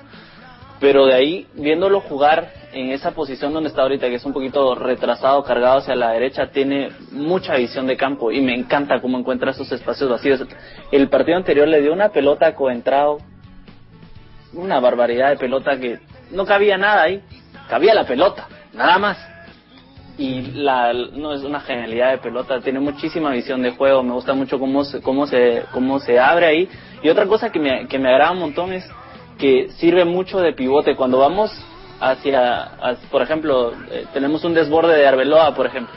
[0.81, 4.75] Pero de ahí viéndolo jugar en esa posición donde está ahorita que es un poquito
[4.75, 9.53] retrasado, cargado hacia la derecha, tiene mucha visión de campo y me encanta cómo encuentra
[9.53, 10.45] esos espacios vacíos.
[10.91, 13.19] El partido anterior le dio una pelota a Coentrao,
[14.55, 15.99] una barbaridad de pelota que
[16.31, 17.23] no cabía nada ahí,
[17.69, 19.19] cabía la pelota, nada más.
[20.17, 24.33] Y la, no es una genialidad de pelota, tiene muchísima visión de juego, me gusta
[24.33, 26.69] mucho cómo se, cómo se, cómo se abre ahí.
[27.03, 28.89] Y otra cosa que me, que me agrada un montón es
[29.39, 30.95] que sirve mucho de pivote.
[30.95, 31.51] Cuando vamos
[32.01, 35.95] hacia, por ejemplo, eh, tenemos un desborde de Arbeloa, por ejemplo,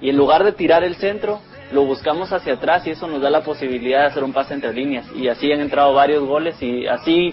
[0.00, 1.40] y en lugar de tirar el centro,
[1.72, 4.72] lo buscamos hacia atrás y eso nos da la posibilidad de hacer un pase entre
[4.72, 5.06] líneas.
[5.14, 7.32] Y así han entrado varios goles y así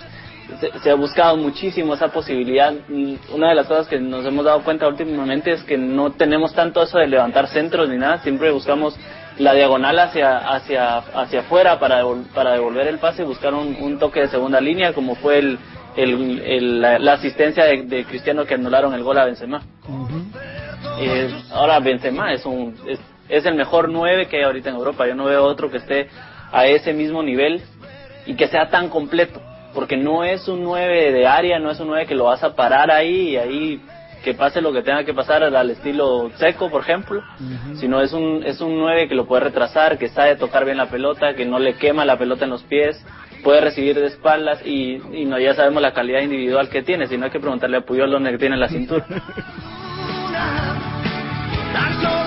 [0.59, 2.73] se, se ha buscado muchísimo esa posibilidad.
[2.87, 6.53] Mm, Una de las cosas que nos hemos dado cuenta últimamente es que no tenemos
[6.53, 8.95] tanto eso de levantar centros ni nada, siempre buscamos
[9.39, 13.75] la diagonal hacia hacia hacia afuera para devol- para devolver el pase y buscar un,
[13.81, 15.57] un toque de segunda línea como fue el,
[15.95, 19.61] el- el- la, la asistencia de, de Cristiano que anularon el gol a Benzema.
[20.99, 25.07] Eh, ahora Benzema es un es, es el mejor 9 que hay ahorita en Europa.
[25.07, 26.09] Yo no veo otro que esté
[26.51, 27.61] a ese mismo nivel
[28.27, 29.41] y que sea tan completo,
[29.73, 32.55] porque no es un 9 de área, no es un 9 que lo vas a
[32.55, 33.81] parar ahí y ahí
[34.23, 37.21] que pase lo que tenga que pasar al estilo seco, por ejemplo,
[37.75, 40.89] sino es un es un 9 que lo puede retrasar, que sabe tocar bien la
[40.89, 43.05] pelota, que no le quema la pelota en los pies,
[43.43, 47.25] puede recibir de espaldas y, y no ya sabemos la calidad individual que tiene, sino
[47.25, 49.05] hay que preguntarle a Puyol dónde tiene la cintura.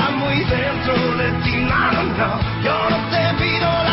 [0.00, 1.56] muy dentro de ti.
[1.68, 3.91] No, no, yo no te pido la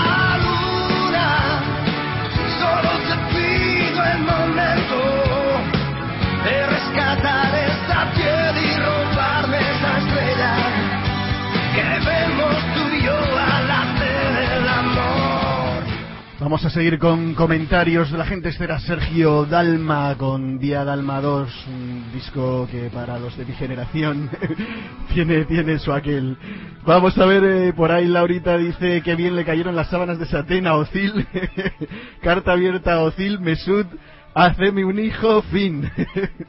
[16.50, 18.50] Vamos a seguir con comentarios de la gente.
[18.50, 23.54] Este era Sergio Dalma con Día Dalma 2, un disco que para los de mi
[23.54, 24.32] generación
[25.14, 26.36] tiene, tiene su aquel.
[26.88, 30.26] Vamos a ver, eh, por ahí Laurita dice que bien le cayeron las sábanas de
[30.26, 31.24] satén a Ocil.
[32.24, 33.86] Carta abierta a Ocil, Mesud.
[34.34, 35.88] Haceme un hijo, fin.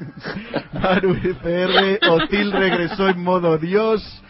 [0.73, 4.23] Maru FR, Ocil regresó en modo Dios.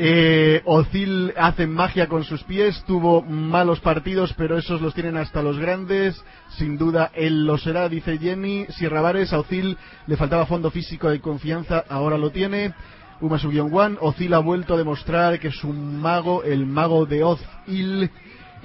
[0.00, 5.42] Eh, Ozil hace magia con sus pies, tuvo malos partidos, pero esos los tienen hasta
[5.42, 6.22] los grandes.
[6.50, 8.66] Sin duda, él lo será, dice Jenny.
[8.68, 9.76] Sierra Vares, a Ozil
[10.06, 12.74] le faltaba fondo físico y confianza, ahora lo tiene.
[13.20, 18.08] Uma One, Ozil ha vuelto a demostrar que es un mago, el mago de Ozil.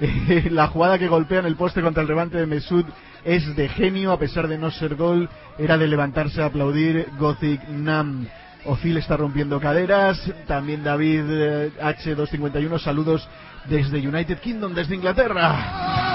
[0.00, 2.84] Eh, la jugada que golpea en el poste contra el levante de Mesud
[3.24, 5.28] es de genio, a pesar de no ser gol,
[5.58, 8.28] era de levantarse a aplaudir Gothic Nam.
[8.66, 13.28] Ozil está rompiendo caderas, también David eh, H251, saludos
[13.68, 16.14] desde United Kingdom, desde Inglaterra.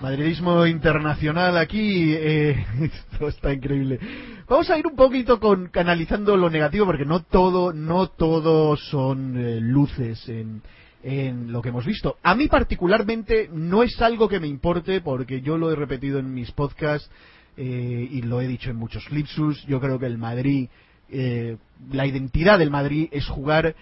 [0.00, 4.00] Madridismo internacional aquí, eh, esto está increíble.
[4.48, 9.36] Vamos a ir un poquito con canalizando lo negativo porque no todo, no todo son
[9.36, 10.62] eh, luces en,
[11.02, 12.16] en lo que hemos visto.
[12.22, 16.32] A mí particularmente no es algo que me importe porque yo lo he repetido en
[16.32, 17.10] mis podcasts
[17.56, 19.64] eh, y lo he dicho en muchos lipsus.
[19.66, 20.68] Yo creo que el Madrid,
[21.08, 21.56] eh,
[21.90, 23.74] la identidad del Madrid es jugar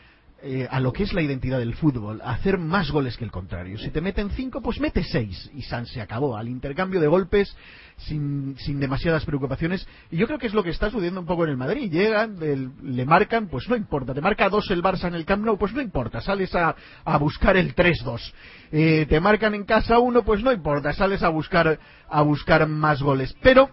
[0.42, 3.78] eh, a lo que es la identidad del fútbol, hacer más goles que el contrario.
[3.78, 6.36] Si te meten cinco, pues mete seis y San se acabó.
[6.36, 7.56] Al intercambio de golpes
[7.96, 9.86] sin, sin demasiadas preocupaciones.
[10.10, 11.90] Y yo creo que es lo que está sucediendo un poco en el Madrid.
[11.90, 12.36] Llegan,
[12.82, 14.14] le marcan, pues no importa.
[14.14, 16.20] Te marca dos el Barça en el Camp Nou, pues no importa.
[16.20, 16.74] Sales a,
[17.04, 18.32] a buscar el 3-2.
[18.72, 20.92] Eh, te marcan en casa uno, pues no importa.
[20.92, 21.78] Sales a buscar,
[22.08, 23.34] a buscar más goles.
[23.42, 23.70] Pero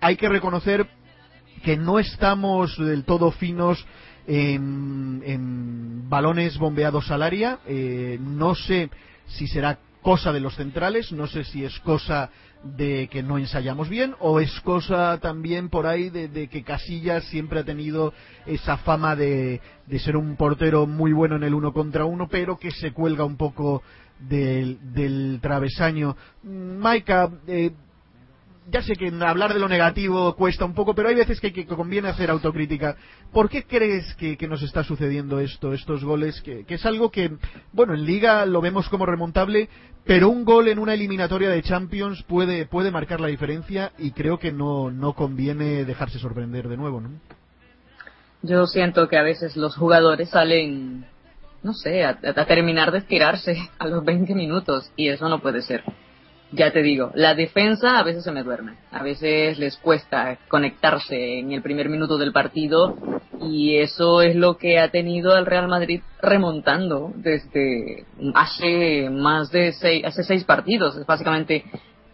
[0.00, 0.86] hay que reconocer
[1.62, 3.86] que no estamos del todo finos
[4.26, 7.60] en, balones bombeados al área.
[7.66, 8.90] Eh, no sé
[9.26, 12.30] si será cosa de los centrales, no sé si es cosa
[12.62, 17.60] de que no ensayamos bien o es cosa también por ahí de, que Casillas siempre
[17.60, 18.12] ha tenido
[18.46, 19.60] esa fama de,
[19.98, 23.36] ser un portero muy bueno en el uno contra uno, pero que se cuelga un
[23.36, 23.82] poco
[24.18, 26.16] del, del travesaño.
[26.42, 27.72] Maika, eh,
[28.70, 32.08] ya sé que hablar de lo negativo cuesta un poco, pero hay veces que, conviene
[32.08, 32.96] hacer autocrítica.
[33.32, 36.40] ¿Por qué crees que, nos está sucediendo esto, estos goles?
[36.42, 37.32] Que, es algo que,
[37.72, 39.68] bueno, en Liga lo vemos como remontable,
[40.04, 44.38] pero un gol en una eliminatoria de Champions puede, puede marcar la diferencia y creo
[44.38, 47.10] que no, no conviene dejarse sorprender de nuevo, ¿no?
[48.42, 51.04] Yo siento que a veces los jugadores salen,
[51.62, 55.60] no sé, a, a terminar de estirarse a los 20 minutos y eso no puede
[55.60, 55.84] ser
[56.52, 61.38] ya te digo, la defensa a veces se me duerme, a veces les cuesta conectarse
[61.38, 62.96] en el primer minuto del partido
[63.40, 69.72] y eso es lo que ha tenido al Real Madrid remontando desde hace más de
[69.72, 71.64] seis, hace seis partidos, básicamente,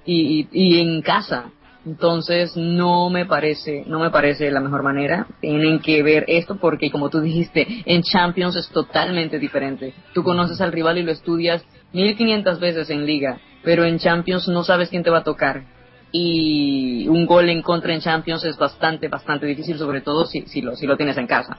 [0.05, 1.51] y, y, en casa.
[1.85, 5.27] Entonces no me parece, no me parece la mejor manera.
[5.41, 9.95] Tienen que ver esto porque como tú dijiste, en Champions es totalmente diferente.
[10.13, 14.63] Tú conoces al rival y lo estudias 1500 veces en liga pero en Champions no
[14.63, 15.65] sabes quién te va a tocar.
[16.13, 20.63] Y un gol en contra en Champions es bastante, bastante difícil, sobre todo si, si,
[20.63, 21.59] lo, si lo tienes en casa.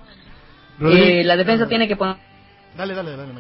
[0.80, 2.16] Eh, la defensa tiene que poner...
[2.78, 3.34] Dale, dale, dale,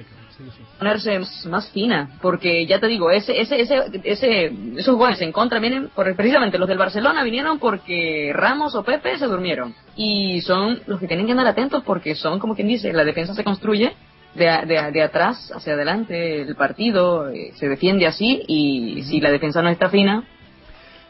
[0.77, 5.59] ponerse más fina, porque ya te digo, ese, ese, ese, ese, esos goles en contra
[5.59, 9.73] vienen, por, precisamente los del Barcelona vinieron porque Ramos o Pepe se durmieron.
[9.95, 13.33] Y son los que tienen que andar atentos porque son, como quien dice, la defensa
[13.33, 13.93] se construye
[14.37, 19.61] de, de, atrás hacia adelante el partido, eh, se defiende así y si la defensa
[19.61, 20.23] no está fina,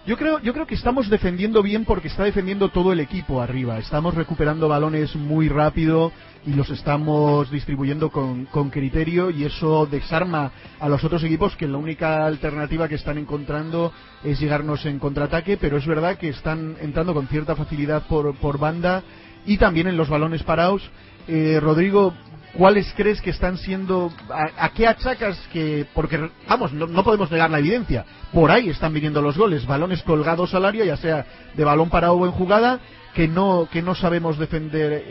[0.08, 3.78] yo creo, yo creo que estamos defendiendo bien porque está defendiendo todo el equipo arriba.
[3.78, 6.14] Estamos recuperando balones muy rápido
[6.46, 11.68] y los estamos distribuyendo con, con, criterio y eso desarma a los otros equipos que
[11.68, 13.92] la única alternativa que están encontrando
[14.24, 18.60] es llegarnos en contraataque, pero es verdad que están entrando con cierta facilidad por, por
[18.60, 19.04] banda
[19.46, 20.90] y también en los balones parados.
[21.28, 22.14] Eh, Rodrigo,
[22.58, 27.60] ¿cuáles crees que están siendo, a, qué achacas que, porque vamos, no, podemos negar la
[27.60, 28.04] evidencia,
[28.34, 32.16] por ahí están viniendo los goles, balones colgados al área, ya sea de balón parado
[32.16, 32.80] o en jugada,
[33.14, 35.04] que no, que no sabemos defender.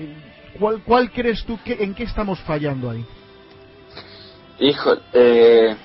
[0.59, 3.05] ¿Cuál, cuál crees tú, que, en qué estamos fallando ahí?
[4.59, 5.77] Hijo, eh,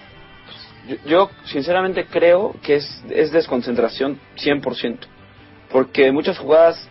[1.05, 4.97] yo, sinceramente creo que es, es desconcentración 100%,
[5.71, 6.89] porque muchas jugadas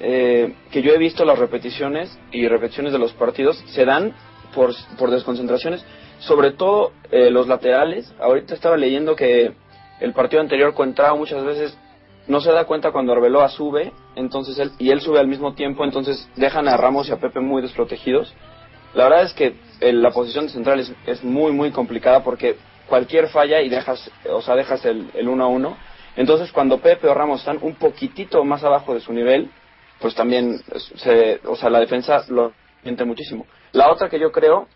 [0.00, 4.14] eh, que yo he visto las repeticiones y repeticiones de los partidos se dan
[4.54, 5.84] por, por desconcentraciones,
[6.18, 8.12] sobre todo eh, los laterales.
[8.20, 9.52] Ahorita estaba leyendo que
[10.00, 11.78] el partido anterior Cuentrao muchas veces
[12.26, 15.84] no se da cuenta cuando Arbeloa sube, entonces él, y él sube al mismo tiempo,
[15.84, 18.34] entonces dejan a Ramos y a Pepe muy desprotegidos.
[18.94, 22.56] La verdad es que eh, la posición de central es, es, muy muy complicada porque
[22.88, 25.76] cualquier falla y dejas, o sea, dejas el, el uno a uno.
[26.16, 29.50] Entonces cuando Pepe o Ramos están un poquitito más abajo de su nivel,
[30.04, 30.60] pues también,
[30.96, 32.52] se, o sea, la defensa lo
[32.82, 33.46] siente muchísimo.
[33.72, 34.68] La otra que yo creo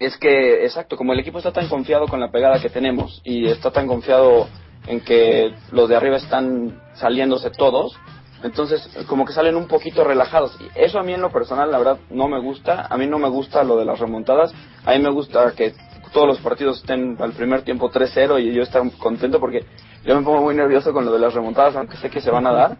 [0.00, 3.46] es que, exacto, como el equipo está tan confiado con la pegada que tenemos y
[3.46, 4.48] está tan confiado
[4.88, 7.96] en que los de arriba están saliéndose todos,
[8.42, 10.58] Entonces, como que salen un poquito relajados.
[10.60, 12.88] Y eso a mí en lo personal, la verdad, no me gusta.
[12.90, 14.52] A mí no me gusta lo de las remontadas.
[14.84, 15.72] A mí me gusta que
[16.12, 19.64] todos los partidos estén al primer tiempo 3-0 y yo estar contento porque
[20.04, 22.46] yo me pongo muy nervioso con lo de las remontadas, aunque sé que se van
[22.48, 22.76] a dar.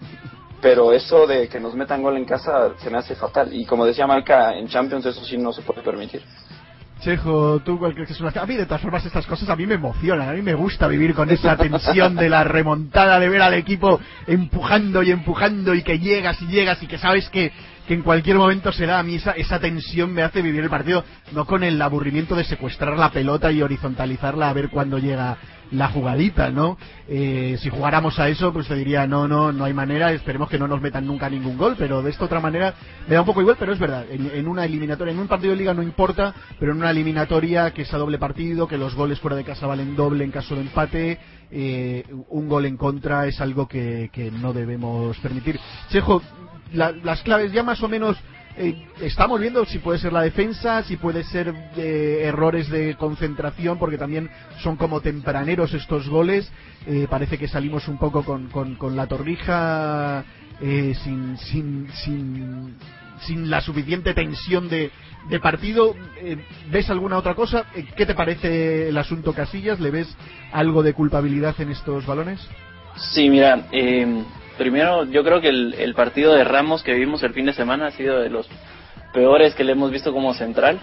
[0.61, 3.53] Pero eso de que nos metan gol en casa se me hace fatal.
[3.53, 6.23] Y como decía Marca, en Champions eso sí no se puede permitir.
[7.01, 8.31] Chejo, ¿tú crees que es una...
[8.31, 10.29] A mí, de todas formas, estas cosas a mí me emocionan.
[10.29, 14.01] A mí me gusta vivir con esa tensión de la remontada, de ver al equipo
[14.27, 17.53] empujando y empujando y que llegas y llegas y que sabes que,
[17.87, 18.99] que en cualquier momento se da.
[18.99, 22.43] A mí esa, esa tensión me hace vivir el partido, no con el aburrimiento de
[22.43, 25.39] secuestrar la pelota y horizontalizarla a ver cuándo llega
[25.73, 26.79] la jugadita, ¿no?
[27.09, 30.59] Eh, si jugáramos a eso, pues te diría, no, no, no hay manera, esperemos que
[30.59, 32.75] no nos metan nunca ningún gol, pero de esta otra manera
[33.07, 35.59] me da un poco igual, pero es verdad, en, una eliminatoria, en un partido de
[35.59, 39.21] liga no importa, pero en una eliminatoria que es a doble partido, que los goles
[39.21, 41.19] fuera de casa valen doble en caso de empate,
[41.51, 44.11] eh, un gol en contra es algo que,
[44.41, 45.59] no debemos permitir.
[45.91, 46.23] Chejo,
[46.73, 48.17] la- las claves ya más o menos
[48.59, 53.79] eh, estamos viendo si puede ser la defensa, si puede ser eh, errores de concentración,
[53.79, 54.29] porque también
[54.63, 56.51] son como tempraneros estos goles.
[56.87, 60.25] Eh, parece que salimos un poco con, con, la torrija
[60.61, 62.75] sin, sin, sin,
[63.21, 64.91] sin la suficiente tensión de,
[65.31, 65.95] de partido.
[66.69, 67.67] ¿Ves alguna otra cosa?
[67.97, 69.79] ¿Qué te parece el asunto Casillas?
[69.79, 70.09] ¿Le ves
[70.53, 72.41] algo de culpabilidad en estos balones?
[72.97, 73.69] Sí, mira,
[74.59, 77.91] primero yo creo que el, partido de Ramos que vimos el fin de semana ha
[77.93, 78.47] sido de los
[79.15, 80.79] peores que le hemos visto como central.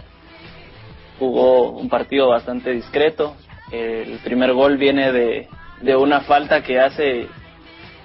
[1.20, 3.36] Jugó un partido bastante discreto.
[3.72, 5.48] El primer gol viene de,
[5.96, 7.28] una falta que hace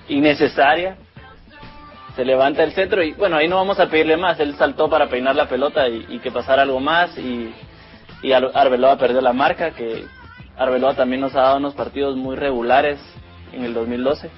[0.08, 0.96] innecesaria.
[2.16, 4.38] Se levanta el centro y bueno, ahí no vamos a pedirle más.
[4.40, 7.54] Él saltó para peinar la pelota y, que pasara algo más y,
[8.22, 10.04] y Ar- Arbeloa perdió la marca, que
[10.58, 13.00] Arbeloa también nos ha dado unos partidos muy regulares
[13.52, 14.30] en el 2012.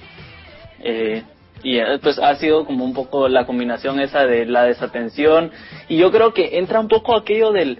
[0.83, 1.23] Eh,
[1.63, 5.51] y eh, pues ha sido como un poco la combinación esa de la desatención.
[5.87, 7.79] Y yo creo que entra un poco aquello del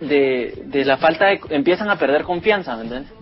[0.00, 3.12] de, de la falta de empiezan a perder confianza ¿me entiendes?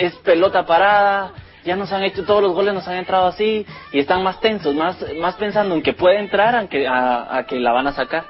[0.00, 1.34] es pelota parada
[1.66, 4.74] ya nos han hecho todos los goles nos han entrado así y están más tensos
[4.74, 7.92] más más pensando en que puede entrar a que a, a que la van a
[7.92, 8.24] sacar.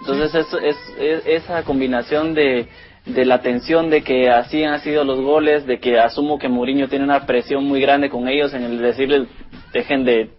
[0.00, 2.68] Entonces es, es, es- esa combinación de,
[3.06, 6.88] de la tensión de que así han sido los goles, de que asumo que Mourinho
[6.88, 9.28] tiene una presión muy grande con ellos en el decirles
[9.72, 10.30] dejen de,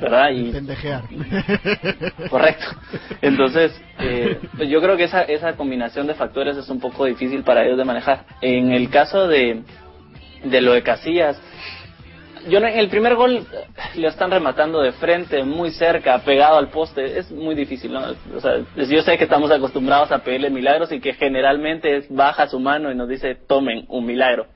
[0.00, 0.30] ¿verdad?
[0.30, 1.04] Y Pendejear.
[2.30, 2.66] correcto.
[3.22, 7.42] Entonces, eh, pues yo creo que esa, esa combinación de factores es un poco difícil
[7.42, 8.24] para ellos de manejar.
[8.40, 9.62] En el caso de,
[10.44, 11.40] de lo de Casillas,
[12.48, 13.44] yo no- en el primer gol eh,
[13.96, 17.94] le están rematando de frente, muy cerca, pegado al poste, es muy difícil.
[17.96, 22.46] O sea, yo sé que estamos acostumbrados a pedirle milagros y que generalmente es baja
[22.48, 24.46] su mano y nos dice tomen un milagro,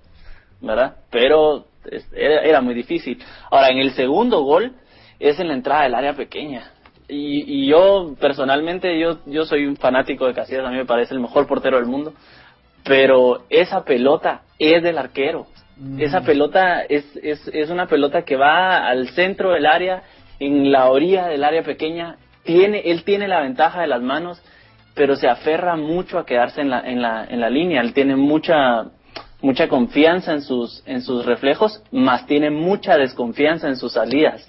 [0.61, 0.97] ¿verdad?
[1.11, 1.66] Pero
[2.14, 3.22] era, era muy difícil.
[3.51, 4.72] Ahora, en el segundo gol
[5.20, 6.70] es en la entrada del área pequeña.
[7.07, 11.12] Y, y yo personalmente, yo, yo soy un fanático de Casillas, a mí me parece
[11.12, 12.14] el mejor portero del mundo,
[12.82, 15.47] pero esa pelota es del arquero.
[15.77, 16.01] Mm.
[16.01, 20.03] Esa pelota es, es, es una pelota que va al centro del área,
[20.39, 22.16] en la orilla del área pequeña.
[22.45, 24.43] Tiene, él tiene la ventaja de las manos,
[24.95, 27.81] pero se aferra mucho a quedarse en la, en la, en la línea.
[27.81, 28.87] Él tiene mucha,
[29.41, 34.49] mucha confianza en sus, en sus reflejos, más tiene mucha desconfianza en sus salidas.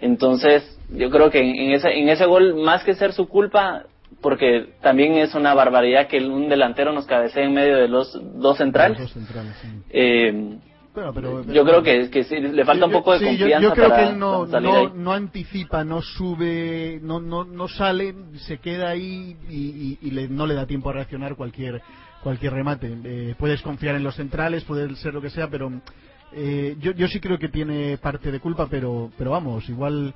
[0.00, 3.84] Entonces, yo creo que en, ese, en ese gol, más que ser su culpa,
[4.24, 8.56] porque también es una barbaridad que un delantero nos cabecee en medio de los dos
[8.56, 8.98] centrales.
[8.98, 9.68] Los dos centrales, sí.
[9.90, 10.56] eh,
[10.94, 13.68] pero- yo creo que, que sí, le falta un Yo- poco de sí, yo- confianza
[13.68, 14.46] Yo, creo para, que él no,
[14.94, 18.14] no, anticipa, no sube, no, no, no sale,
[18.46, 21.82] se queda ahí y, y- y le- no le da tiempo a reaccionar cualquier
[22.22, 22.90] cualquier remate.
[23.04, 25.70] Eh, puedes confiar en los centrales, puede ser lo que sea, pero
[26.32, 30.14] eh, yo, yo sí creo que tiene parte de culpa, pero, pero vamos, igual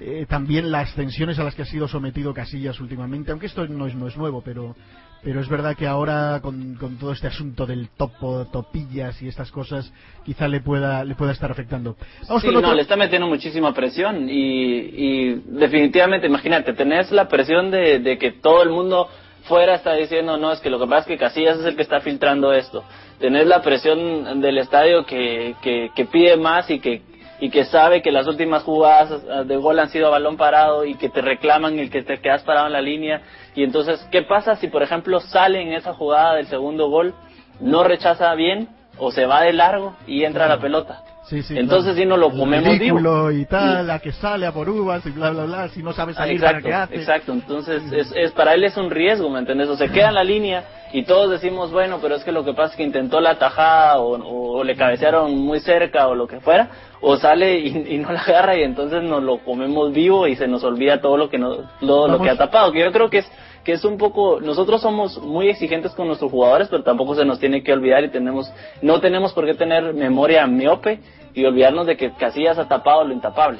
[0.00, 3.86] eh, también las tensiones a las que ha sido sometido Casillas últimamente, aunque esto no
[3.86, 4.74] es, no es nuevo, pero
[5.22, 9.50] pero es verdad que ahora con, con todo este asunto del topo, topillas y estas
[9.50, 9.92] cosas,
[10.24, 11.96] quizá le pueda le pueda estar afectando.
[12.28, 17.26] Vamos Sí, con no, le está metiendo muchísima presión y, y definitivamente, imagínate, tenés la
[17.28, 19.08] presión de, de que todo el mundo
[19.48, 21.82] fuera está diciendo, no, es que lo que pasa es que Casillas es el que
[21.82, 22.84] está filtrando esto.
[23.18, 27.02] Tenés la presión del estadio que, que, que pide más y que,
[27.40, 30.84] y que sabe que las últimas jugadas eh, de gol han sido a balón parado
[30.84, 33.22] y que te reclaman el que te quedas parado en la línea.
[33.54, 37.14] Y entonces, ¿qué pasa si, por ejemplo, sale en esa jugada del segundo gol,
[37.60, 38.68] no rechaza bien
[38.98, 41.02] o se va de largo y entra la pelota?
[41.28, 41.98] Sí, sí, Entonces claro.
[41.98, 43.30] sí nos lo comemos vivo.
[43.30, 46.16] y tal, la que sale a por uvas y bla, bla, bla, si no sabes
[46.16, 46.94] Ah, salir, ¿para exacto, qué hace?
[46.96, 47.32] exacto.
[47.32, 49.68] Entonces, es, es, para él es un riesgo, ¿me entiendes?
[49.68, 52.54] O se queda en la línea y todos decimos, bueno, pero es que lo que
[52.54, 56.26] pasa es que intentó la tajada o, o- o le cabecearon muy cerca o lo
[56.26, 56.70] que fuera,
[57.02, 60.48] o sale y, y no la agarra y entonces nos lo comemos vivo y se
[60.48, 62.72] nos olvida todo lo que no, todo lo que ha tapado.
[62.72, 63.30] Que yo creo que es
[63.68, 67.38] que es un poco nosotros somos muy exigentes con nuestros jugadores pero tampoco se nos
[67.38, 68.50] tiene que olvidar y tenemos
[68.80, 71.00] no tenemos por qué tener memoria miope
[71.34, 73.58] y olvidarnos de que Casillas ha tapado lo intapable.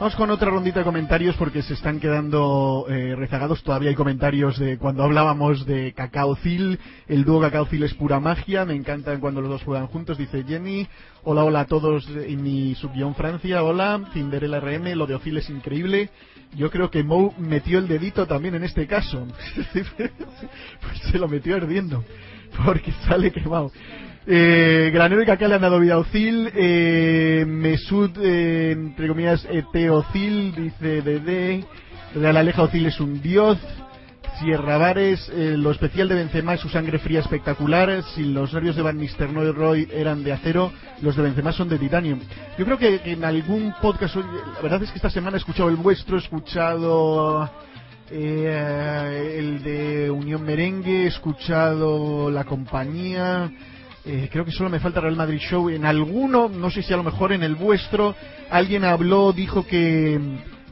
[0.00, 3.62] Vamos con otra rondita de comentarios porque se están quedando eh, rezagados.
[3.62, 6.80] Todavía hay comentarios de cuando hablábamos de Cacao Zil.
[7.06, 8.64] El dúo Cacao Zil es pura magia.
[8.64, 10.18] Me encantan cuando los dos juegan juntos.
[10.18, 10.88] Dice Jenny.
[11.22, 13.62] Hola, hola a todos en mi subguión Francia.
[13.62, 14.00] Hola.
[14.12, 14.96] Cinderella RM.
[14.96, 16.10] Lo de Ozil es increíble.
[16.56, 19.24] Yo creo que Mou metió el dedito también en este caso.
[19.96, 22.04] pues se lo metió ardiendo.
[22.64, 23.70] Porque sale quemado.
[24.26, 26.50] Eh, Granero y Kaká le han dado vida a Ozil.
[26.54, 31.64] Eh, Mesut, eh, entre comillas, ET Ozil, dice Dede.
[32.14, 33.58] Real Aleja Ozil es un dios.
[34.38, 38.02] Sierra Vares, eh, lo especial de Benzema es su sangre fría espectacular.
[38.14, 40.72] Si los nervios de Van Nistelrooy eran de acero,
[41.02, 42.18] los de Benzema son de titanio.
[42.58, 45.76] Yo creo que, en algún podcast, la verdad es que esta semana he escuchado el
[45.76, 47.48] vuestro, he escuchado
[48.10, 53.52] eh, el de Unión Merengue, he escuchado La Compañía.
[54.06, 55.70] Eh, creo que solo me falta Real Madrid Show.
[55.70, 58.14] En alguno, no sé si a lo mejor en el vuestro,
[58.50, 60.20] alguien habló, dijo que,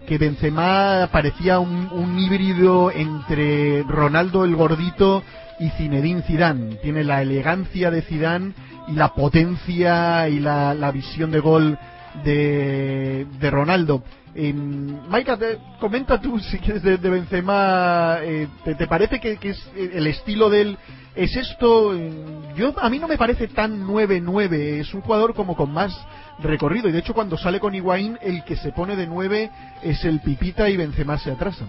[0.06, 5.22] que Benzema parecía un, un híbrido entre Ronaldo el gordito
[5.58, 6.76] y Zinedine Zidane.
[6.76, 8.52] Tiene la elegancia de Zidane
[8.88, 11.78] y la potencia y la, la visión de gol
[12.24, 14.02] de, de Ronaldo.
[14.34, 15.38] Eh, Maika,
[15.78, 18.16] comenta tú si quieres de, de Benzema.
[18.22, 20.78] eh, ¿te, parece que, que es eh, el estilo de él?
[21.14, 21.94] ¿Es esto?
[21.94, 22.10] eh,
[22.56, 24.80] Yo a mí no me parece tan 9-9.
[24.80, 25.92] Es un jugador como con más
[26.38, 26.88] recorrido.
[26.88, 29.50] Y de hecho cuando sale con Higuaín, el que se pone de 9
[29.82, 31.68] es el Pipita y Benzema se atrasan.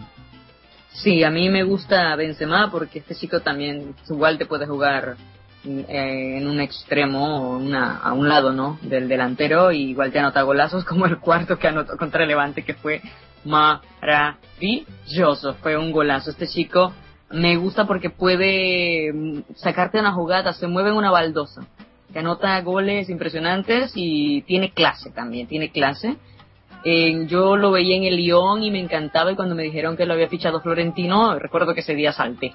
[0.94, 5.18] Sí, a mí me gusta Benzema porque este chico también igual te puede jugar
[5.66, 8.80] en un extremo una, a un lado, ¿no?
[8.82, 12.74] Del delantero y igual te anota golazos como el cuarto que anotó contra Levante que
[12.74, 13.02] fue
[13.46, 14.36] maravilloso,
[15.56, 16.32] fue un golazo.
[16.32, 16.94] Este chico
[17.32, 21.66] me gusta porque puede mm, sacarte una jugada, se mueve en una baldosa,
[22.12, 26.16] que anota goles impresionantes y tiene clase también, tiene clase.
[26.86, 30.06] Eh, yo lo veía en el Lyon y me encantaba y cuando me dijeron que
[30.06, 32.54] lo había fichado Florentino, recuerdo que ese día salté.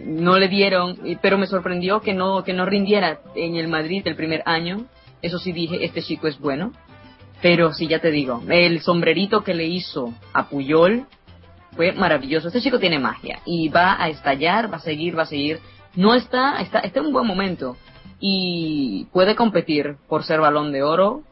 [0.00, 4.02] No le dieron, y- pero me sorprendió que no, que no rindiera en el Madrid
[4.06, 4.86] el primer año.
[5.22, 6.72] Eso sí dije, este chico es bueno.
[7.42, 11.04] Pero sí, ya te digo, el sombrerito que le hizo a Puyol
[11.74, 12.48] fue maravilloso.
[12.48, 15.60] Este chico tiene magia y va a estallar, va a seguir, va a seguir.
[15.94, 17.76] No está, está, está en un buen momento
[18.20, 21.22] y puede competir por ser balón de oro,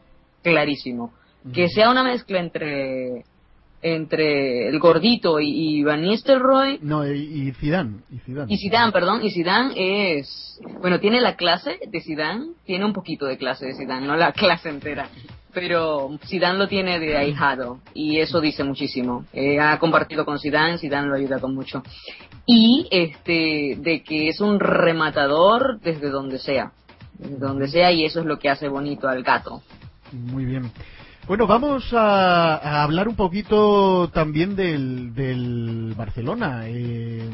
[0.43, 1.11] clarísimo.
[1.53, 3.23] Que sea una mezcla entre
[3.81, 7.97] entre el gordito y, y Van Nistelrooy No, y, y Zidane.
[8.11, 8.53] Y Zidane.
[8.53, 13.25] y Zidane, perdón, y Zidane es bueno, tiene la clase de Zidane, tiene un poquito
[13.25, 15.09] de clase de Zidane, no la clase entera,
[15.53, 19.25] pero Zidane lo tiene de ahijado y eso dice muchísimo.
[19.33, 21.83] Eh, ha compartido con Zidane, Zidane lo ayuda con mucho.
[22.45, 26.71] Y este de que es un rematador desde donde sea,
[27.17, 29.61] desde donde sea y eso es lo que hace bonito al gato.
[30.11, 30.71] Muy bien.
[31.27, 36.67] Bueno, vamos a, hablar un poquito también del, del Barcelona.
[36.67, 37.27] Eh,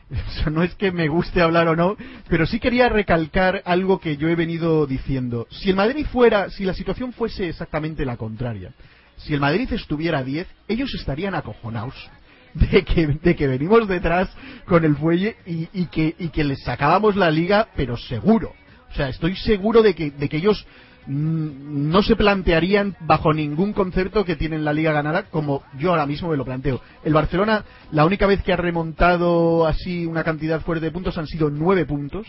[0.50, 1.96] no es que me guste hablar o no,
[2.28, 5.46] pero sí quería recalcar algo que yo he venido diciendo.
[5.50, 8.72] Si el Madrid fuera, si la situación fuese exactamente la contraria,
[9.18, 11.94] si el Madrid estuviera a 10, ellos estarían acojonados
[12.54, 14.28] de que, de que venimos detrás
[14.66, 18.52] con el fuelle y, y que, y que les sacábamos la liga, pero seguro.
[18.90, 20.66] O sea, estoy seguro de que, de que ellos
[21.06, 26.28] no se plantearían bajo ningún concepto que tienen la liga ganada como yo ahora mismo
[26.28, 26.80] me lo planteo.
[27.04, 31.26] El Barcelona, la única vez que ha remontado así una cantidad fuerte de puntos han
[31.26, 32.26] sido nueve puntos.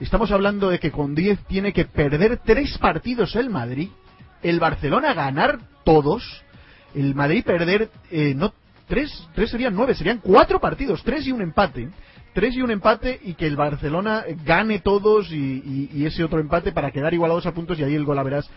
[0.00, 3.90] Estamos hablando de que con 10 tiene que perder tres partidos el Madrid,
[4.42, 6.22] el Barcelona ganar todos,
[6.94, 8.52] el Madrid perder, eh, no,
[8.88, 11.88] tres, tres serían nueve, serían cuatro partidos, tres y un empate.
[12.32, 16.90] Tres y un empate y que el Barcelona gane todos y, ese otro empate para
[16.90, 18.50] quedar igualados a puntos y ahí el gol a verás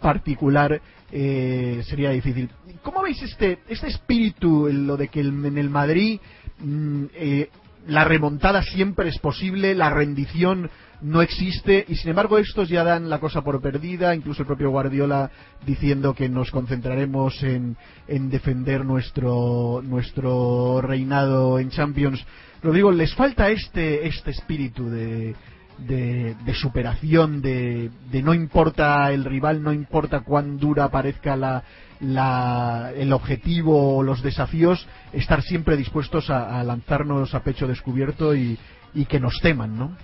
[0.00, 0.80] particular
[1.12, 2.48] eh, sería difícil.
[2.82, 6.20] ¿Cómo veis este, este espíritu, en lo de que en el Madrid
[6.60, 7.50] mm, eh,
[7.86, 10.70] la remontada siempre es posible, la rendición
[11.00, 14.70] no existe y sin embargo estos ya dan la cosa por perdida, incluso el propio
[14.70, 15.30] Guardiola
[15.64, 17.76] diciendo que nos concentraremos en,
[18.06, 22.24] en defender nuestro, nuestro reinado en Champions.
[22.62, 25.34] Rodrigo, les falta este, este espíritu de,
[25.78, 31.62] de, de superación, de, de no importa el rival, no importa cuán dura parezca la,
[32.00, 38.34] la, el objetivo o los desafíos, estar siempre dispuestos a, a lanzarnos a pecho descubierto
[38.34, 38.58] y,
[38.94, 39.96] y que nos teman, ¿no?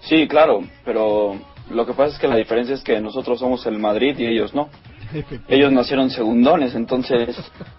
[0.00, 1.34] Sí, claro, pero
[1.70, 4.54] lo que pasa es que la diferencia es que nosotros somos el Madrid y ellos
[4.54, 4.68] no.
[5.48, 7.36] Ellos nacieron segundones, entonces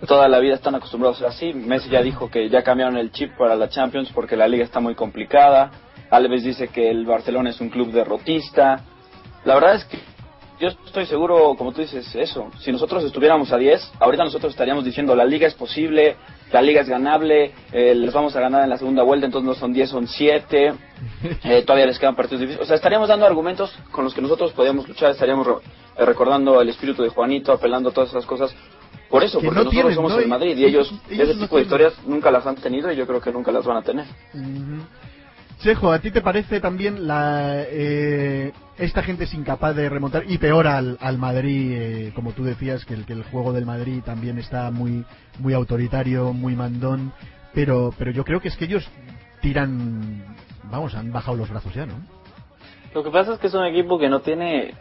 [0.08, 1.54] toda la vida están acostumbrados a ser así.
[1.54, 4.80] Messi ya dijo que ya cambiaron el chip para la Champions porque la liga está
[4.80, 5.72] muy complicada.
[6.10, 8.84] Alves dice que el Barcelona es un club derrotista.
[9.44, 9.98] La verdad es que
[10.60, 12.50] yo estoy seguro, como tú dices, eso.
[12.60, 16.16] Si nosotros estuviéramos a 10, ahorita nosotros estaríamos diciendo la liga es posible,
[16.52, 19.56] la liga es ganable, eh, les vamos a ganar en la segunda vuelta, entonces no
[19.56, 20.74] son 10, son 7,
[21.44, 22.64] eh, todavía les quedan partidos difíciles.
[22.64, 25.46] O sea, estaríamos dando argumentos con los que nosotros podíamos luchar, estaríamos
[25.98, 28.54] recordando el espíritu de Juanito, apelando a todas esas cosas.
[29.10, 30.20] Por eso, Que porque no nosotros tienen, somos ¿no?
[30.20, 32.96] el Madrid y ellos, Ellos ese no tipo de historias nunca las han tenido y
[32.96, 34.06] yo creo que nunca las van a tener.
[35.60, 40.38] Chejo, ¿a ti te parece también la eh, esta gente es incapaz de remontar y
[40.38, 44.02] peor al, al Madrid, eh, como tú decías, que el, que el juego del Madrid
[44.04, 45.06] también está muy
[45.40, 47.14] muy autoritario, muy mandón,
[47.54, 48.86] pero pero yo creo que es que ellos
[49.42, 50.36] tiran,
[50.70, 51.96] vamos, han bajado los brazos ya, ¿no?
[52.94, 54.74] Lo que pasa es que es un equipo que no tiene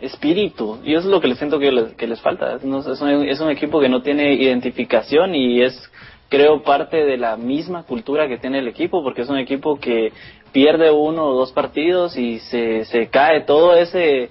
[0.00, 2.58] espíritu y eso es lo que les siento que les, que les falta.
[2.62, 5.90] No es un, es un equipo que no tiene identificación y es,
[6.28, 10.12] creo, parte de la misma cultura que tiene el equipo porque es un equipo que
[10.52, 14.30] pierde uno o dos partidos y se, se cae todo ese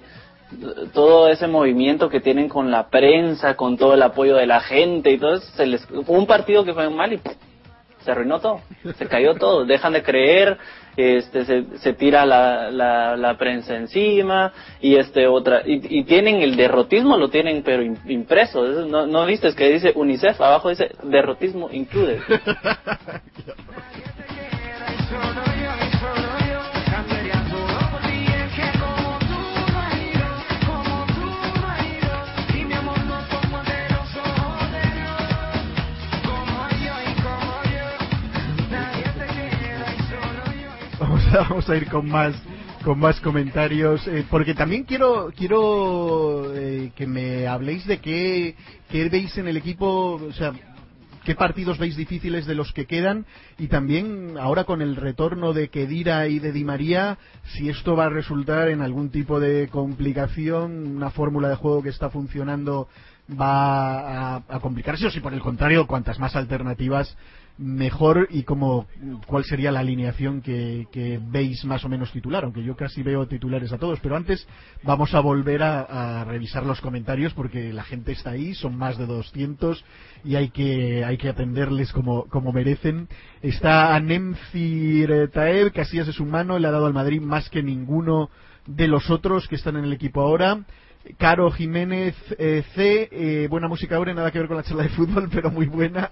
[0.94, 5.10] todo ese movimiento que tienen con la prensa, con todo el apoyo de la gente
[5.10, 7.20] y todo eso, se les, un partido que fue mal y
[8.02, 8.60] se arruinó todo,
[8.96, 10.56] se cayó todo, dejan de creer,
[10.98, 16.42] este, se, se tira la, la, la prensa encima y este otra y, y tienen
[16.42, 20.70] el derrotismo lo tienen pero im- impreso, Eso no, no viste que dice UNICEF abajo
[20.70, 22.18] dice derrotismo included.
[41.32, 42.34] Vamos a, ir con más
[42.84, 48.54] con más comentarios eh, porque también quiero quiero eh, que me habléis de qué,
[48.88, 50.52] qué veis en el equipo o sea
[51.24, 53.26] qué partidos veis difíciles de los que quedan
[53.58, 57.18] y también ahora con el retorno de Kedira y de Di María
[57.56, 61.90] si esto va a resultar en algún tipo de complicación una fórmula de juego que
[61.90, 62.88] está funcionando
[63.28, 67.16] va a, a complicarse o si por el contrario cuantas más alternativas
[67.58, 68.86] mejor y cómo
[69.26, 73.26] cuál sería la alineación que, que veis más o menos titular, aunque yo casi veo
[73.26, 74.46] titulares a todos, pero antes
[74.84, 78.96] vamos a volver a, a revisar los comentarios porque la gente está ahí, son más
[78.96, 79.84] de 200
[80.24, 83.08] y hay que hay que atenderles como, como merecen.
[83.42, 88.30] Está Anemcir Taeb, Casillas es humano, le ha dado al Madrid más que ninguno
[88.66, 90.64] de los otros que están en el equipo ahora.
[91.16, 94.90] Caro Jiménez eh, C, eh, buena música ahora, nada que ver con la charla de
[94.90, 96.10] fútbol, pero muy buena.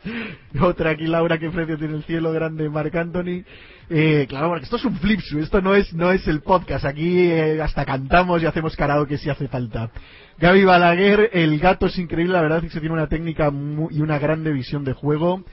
[0.60, 3.44] Otra aquí, Laura, que precio tiene el cielo grande, Marc Anthony.
[3.88, 7.30] Eh, claro, porque esto es un flipsu, esto no es, no es el podcast, aquí
[7.30, 9.90] eh, hasta cantamos y hacemos karaoke si hace falta.
[10.38, 13.52] Gaby Balaguer, el gato es increíble, la verdad es que tiene una técnica
[13.90, 15.44] y una grande visión de juego.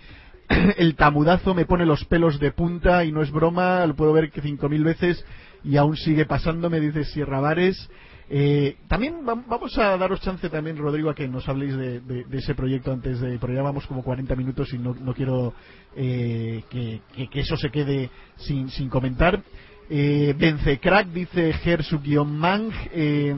[0.78, 4.32] el tamudazo me pone los pelos de punta y no es broma, lo puedo ver
[4.32, 5.24] que cinco mil veces
[5.64, 7.90] y aún sigue pasando, me dice Sierra Vares.
[8.32, 12.00] Eh, también vam- vamos a daros chance también, Rodrigo, a que nos habléis de,
[12.32, 13.40] ese proyecto antes de...
[13.40, 15.54] Porque ya vamos como 40 minutos y no, no quiero
[15.96, 19.42] eh, que, que- eso se quede sin, sin comentar.
[19.90, 20.36] Eh,
[20.80, 22.72] Crack dice Gersu-Mang.
[22.94, 23.36] Eh,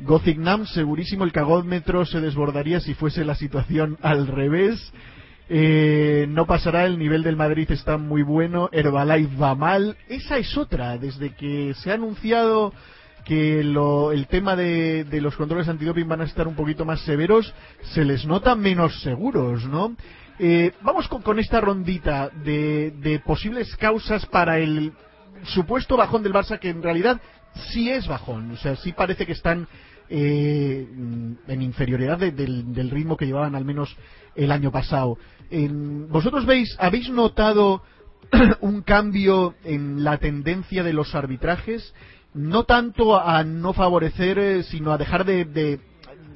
[0.00, 4.92] Gothic Nam, segurísimo el cagómetro se desbordaría si fuese la situación al revés.
[5.48, 9.96] Eh, no pasará, el nivel del Madrid está muy bueno, Herbalife va mal.
[10.08, 12.72] Esa es otra, desde que se ha anunciado
[13.24, 17.52] que lo- el tema de, los controles antidoping van a estar un poquito más severos,
[17.94, 19.96] se les nota menos seguros, ¿no?
[20.38, 24.92] Eh, vamos con, esta rondita de, posibles causas para el
[25.44, 27.20] supuesto bajón del Barça, que en realidad
[27.72, 29.68] sí es bajón, o sea, sí parece que están
[30.14, 30.86] eh,
[31.48, 33.94] en inferioridad de- del, del ritmo que llevaban al menos
[34.34, 35.16] el año pasado.
[35.50, 37.82] En- ¿Vosotros veis, habéis notado
[38.60, 41.94] un cambio en la tendencia de los arbitrajes?
[42.34, 45.80] No tanto a no favorecer, eh, sino a dejar de, de-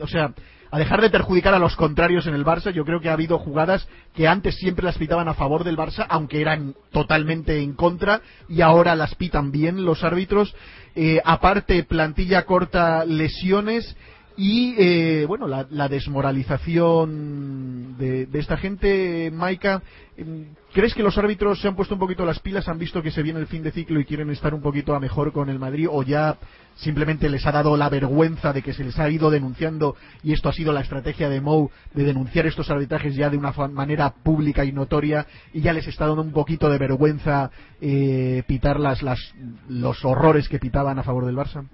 [0.00, 0.32] o sea,
[0.70, 2.70] a dejar de perjudicar a los contrarios en el Barça.
[2.70, 6.04] Yo creo que ha habido jugadas que antes siempre las pitaban a favor del Barça,
[6.08, 10.54] aunque eran totalmente en contra, y ahora las pitan bien los árbitros.
[10.94, 13.96] Eh, aparte, plantilla corta, lesiones
[14.36, 19.80] Y eh, bueno, la, desmoralización de, esta gente, Maika,
[20.14, 23.10] em, ¿crees que los árbitros se han puesto un poquito las pilas, han visto que
[23.10, 25.58] se viene el fin de ciclo y quieren estar un poquito a mejor con el
[25.58, 26.36] Madrid o ya
[26.74, 30.50] simplemente les ha dado la vergüenza de que se les ha ido denunciando y esto
[30.50, 34.66] ha sido la estrategia de Mou de denunciar estos arbitrajes ya de una manera pública
[34.66, 39.32] y notoria y ya les está dando un poquito de vergüenza eh, pitar las, las,
[39.70, 41.66] los horrores que pitaban a favor del Barça?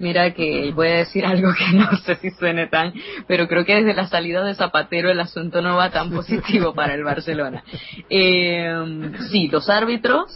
[0.00, 2.92] Mira que voy a decir algo que no sé si suene tan,
[3.28, 6.94] pero creo que desde la salida de Zapatero el asunto no va tan positivo para
[6.94, 7.62] el Barcelona.
[8.08, 10.34] Eh, sí, los árbitros,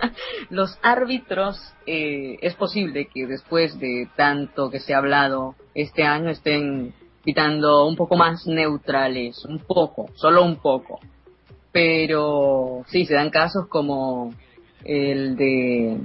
[0.50, 6.28] los árbitros, eh, es posible que después de tanto que se ha hablado este año
[6.28, 6.92] estén
[7.24, 11.00] pitando un poco más neutrales, un poco, solo un poco.
[11.72, 14.34] Pero sí, se dan casos como
[14.84, 15.98] el de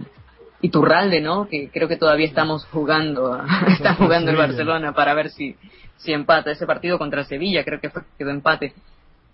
[0.62, 1.47] Iturralde, ¿no?
[1.47, 4.38] Que creo que todavía estamos jugando, está jugando el.
[4.38, 5.55] Barcelona para ver si,
[5.97, 8.74] si empata ese partido contra Sevilla, creo que fue, quedó empate.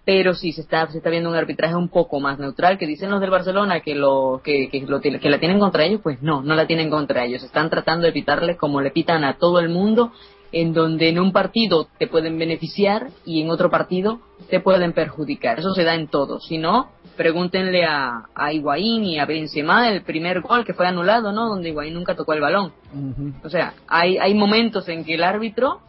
[0.05, 3.09] Pero sí se está, se está viendo un arbitraje un poco más neutral, que dicen
[3.09, 6.41] los del Barcelona que lo, que, que, lo, que la tienen contra ellos, pues no,
[6.41, 7.43] no la tienen contra ellos.
[7.43, 10.13] Están tratando de pitarle como le pitan a todo el mundo,
[10.52, 14.20] en donde en un partido te pueden beneficiar y en otro partido
[14.50, 15.60] te pueden perjudicar.
[15.60, 16.39] Eso se da en todo.
[16.39, 21.32] Si no, pregúntenle a, a Higuaín y a Benzema el primer gol que fue anulado,
[21.32, 21.50] ¿no?
[21.50, 22.72] Donde Higuaín nunca tocó el balón.
[22.93, 25.82] Ujú, O sea, hay, hay momentos en que el árbitro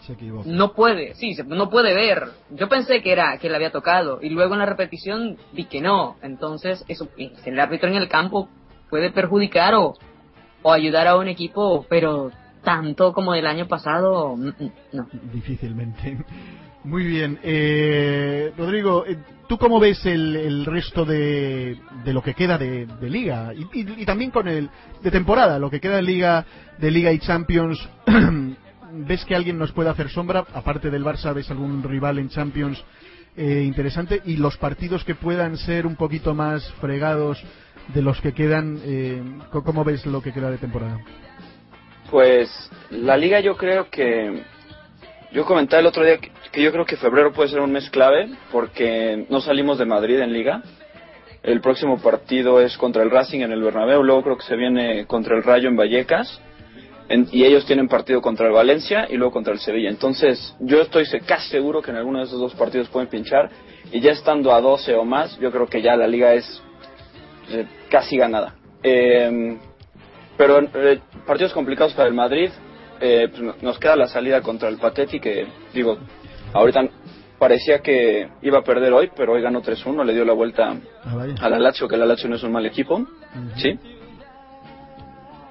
[0.47, 2.29] no puede, sí, se- no puede ver.
[2.51, 5.81] Yo pensé que era que le había tocado y luego en la repetición vi que
[5.81, 6.17] no.
[6.23, 7.09] Entonces, eso,
[7.45, 8.49] el árbitro en el campo
[8.91, 9.95] puede perjudicar o,
[10.63, 12.33] o ayudar a un equipo, pero
[12.63, 15.09] tanto como el año pasado, mm, mm, no.
[15.33, 16.19] Difícilmente.
[16.85, 17.39] Muy bien.
[17.43, 22.87] Eh, Rodrigo, eh, ¿tú cómo ves el, el resto de, de lo que queda de,
[23.03, 23.53] liga?
[23.55, 24.71] Y, y- también con el
[25.03, 26.47] de temporada, lo que queda de liga,
[26.79, 27.79] de liga y Champions.
[28.91, 30.47] ¿Ves que alguien nos puede hacer sombra?
[30.55, 32.83] Aparte del Barça, ¿ves algún rival en Champions
[33.37, 34.23] eh, interesante?
[34.25, 37.43] Y los partidos que puedan ser un poquito más fregados
[37.93, 40.99] de los que quedan, eh, ¿cómo ves lo que queda de temporada?
[42.11, 42.51] Pues
[42.91, 44.43] la liga yo creo que...
[45.31, 48.31] Yo comentaba el otro día que, yo creo que febrero puede ser un mes clave
[48.51, 50.63] porque no salimos de Madrid en liga.
[51.43, 55.07] El próximo partido es contra el Racing en el Bernabéu, luego creo que se viene
[55.07, 56.41] contra el Rayo en Vallecas
[57.11, 59.91] en- y ellos tienen partido contra el Valencia y luego contra el Sevilla.
[59.91, 63.51] Entonces yo estoy casi seguro que en alguno de esos dos partidos pueden pinchar
[63.93, 66.63] y ya estando a 12 o más, yo creo que ya la liga es
[67.51, 68.55] eh, casi ganada.
[68.83, 69.59] Eh,
[70.39, 72.51] pero eh, partidos complicados para el Madrid.
[73.01, 75.99] eh, pues, no- nos queda la salida contra el Pateti, que digo,
[76.53, 76.80] ahorita
[77.39, 80.74] parecía que iba a perder hoy, pero hoy ganó 3-1, le dio la vuelta
[81.05, 83.07] Ah, a la Lazio, que la Lazio no es un mal equipo.
[83.57, 83.78] ¿Sí?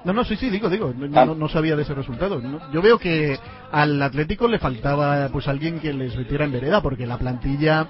[0.04, 1.24] No, no, sí, sí, digo, digo, no, Ah.
[1.24, 2.38] no- no sabía de ese resultado.
[2.40, 2.60] ¿no?
[2.72, 3.38] Yo veo que
[3.72, 7.86] al Atlético le faltaba pues alguien que les metiera en vereda, porque la plantilla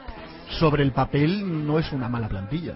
[0.58, 2.74] sobre el papel no es una mala plantilla.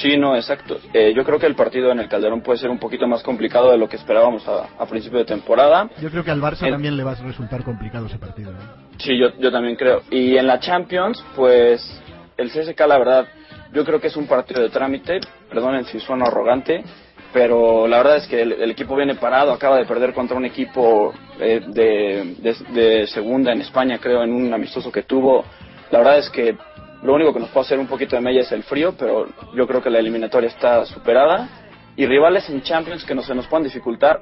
[0.00, 0.78] Sí, no, exacto.
[0.92, 3.70] Eh, yo creo que el partido en el Calderón puede ser un poquito más complicado
[3.72, 5.88] de lo que esperábamos a, a principio de temporada.
[6.00, 8.52] Yo creo que al Barça también le va a resultar complicado ese partido.
[8.52, 8.54] ¿eh?
[8.98, 10.02] Sí, yo, yo también creo.
[10.10, 12.00] Y en la Champions, pues
[12.36, 13.26] el CSK, la verdad,
[13.72, 15.20] yo creo que es un partido de trámite.
[15.50, 16.84] Perdonen si sueno arrogante,
[17.32, 19.52] pero la verdad es que el, el equipo viene parado.
[19.52, 24.32] Acaba de perder contra un equipo eh, de, de- de segunda en España, creo, en
[24.32, 25.44] un amistoso que tuvo.
[25.90, 26.54] La verdad es que
[27.02, 29.66] lo único que nos puede hacer un poquito de mella es el frío, pero yo
[29.66, 31.48] creo que la eliminatoria está superada.
[31.96, 34.20] Y rivales en Champions que no se nos puedan dificultar.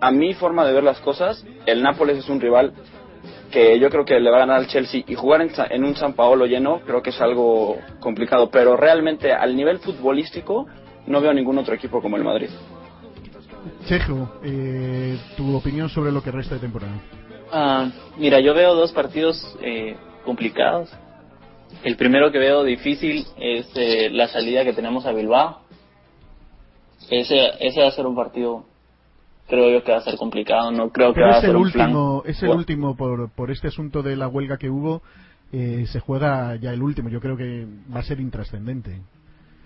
[0.00, 2.72] A mi forma de ver las cosas, el Nápoles es un rival
[3.50, 6.14] que yo creo que le va a ganar al Chelsea y jugar en, un San
[6.14, 10.66] Paolo lleno creo que es algo complicado, pero realmente al nivel futbolístico
[11.06, 12.50] no veo ningún otro equipo como el Madrid.
[13.86, 16.92] Chejo, eh, tu opinión sobre lo que resta de temporada.
[17.52, 20.90] Ah, mira, yo veo dos partidos eh, complicados.
[21.82, 25.60] El primero que veo difícil es eh, la salida que tenemos a Bilbao.
[27.10, 28.64] Ese, ese va a ser un partido,
[29.48, 30.70] creo yo que va a ser complicado.
[30.70, 31.88] No creo que va a ser el un plan.
[31.88, 35.02] último, es el último por, por este asunto de la huelga que hubo.
[35.52, 37.08] eh, se juega ya el último.
[37.08, 39.00] Yo creo que va a ser intrascendente.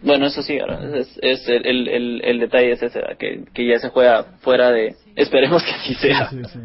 [0.02, 3.66] Bueno, eso sí, ahora, es, es el, el, el, el detalle es ese, que, que
[3.66, 4.94] ya se juega fuera de...
[5.16, 6.28] Esperemos que así sea.
[6.30, 6.61] Sí, sí, sí.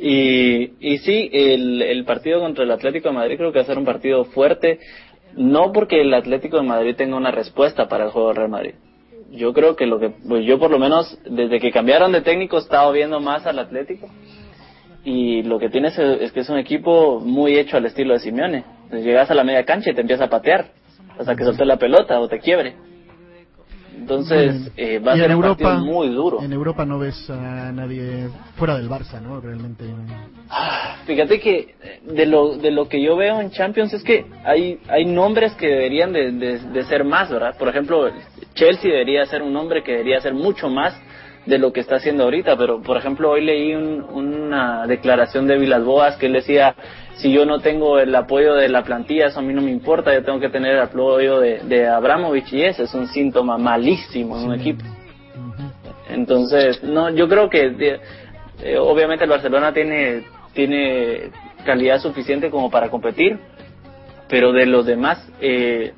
[0.00, 3.78] Y, y sí, el, partido contra el Atlético de Madrid creo que va a ser
[3.78, 4.78] un partido fuerte,
[5.36, 8.74] no porque el Atlético de Madrid tenga una respuesta para el juego del Real Madrid.
[9.32, 12.56] Yo creo que lo que, pues yo por lo menos desde que cambiaron de técnico
[12.56, 14.08] he estado viendo más al Atlético
[15.04, 18.64] y lo que tienes es, que es un equipo muy hecho al estilo de Simeone.
[18.90, 20.72] Llegas a la media cancha y te empieza a patear
[21.18, 22.74] hasta que suelte la pelota o te quiebre.
[24.08, 26.42] Entonces, eh, va a ser en un Europa, partido muy duro.
[26.42, 29.38] En Europa no ves a nadie fuera del Barça, ¿no?
[29.40, 29.84] Realmente.
[30.48, 34.24] Ah, Fíjate que eh, de lo, de lo que yo veo en Champions es que
[34.44, 37.56] hay, hay nombres que deberían de, de- de ser más, ¿verdad?
[37.58, 38.10] Por ejemplo,
[38.54, 40.94] Chelsea debería ser un nombre que debería ser mucho más
[41.46, 45.58] de lo que está haciendo ahorita, pero por ejemplo hoy leí un- una declaración de
[45.58, 46.74] Vilas Boas que él decía,
[47.18, 50.14] si yo no tengo el apoyo de la plantilla, eso a mí no me importa,
[50.14, 54.38] yo tengo que tener el apoyo de, de Abramovich y ese es un síntoma malísimo
[54.38, 54.84] en un equipo.
[56.08, 58.00] Entonces, no, yo creo que
[58.62, 61.30] eh, obviamente el Barcelona tiene tiene
[61.64, 63.38] calidad suficiente como para competir,
[64.28, 65.92] pero de los demás eh,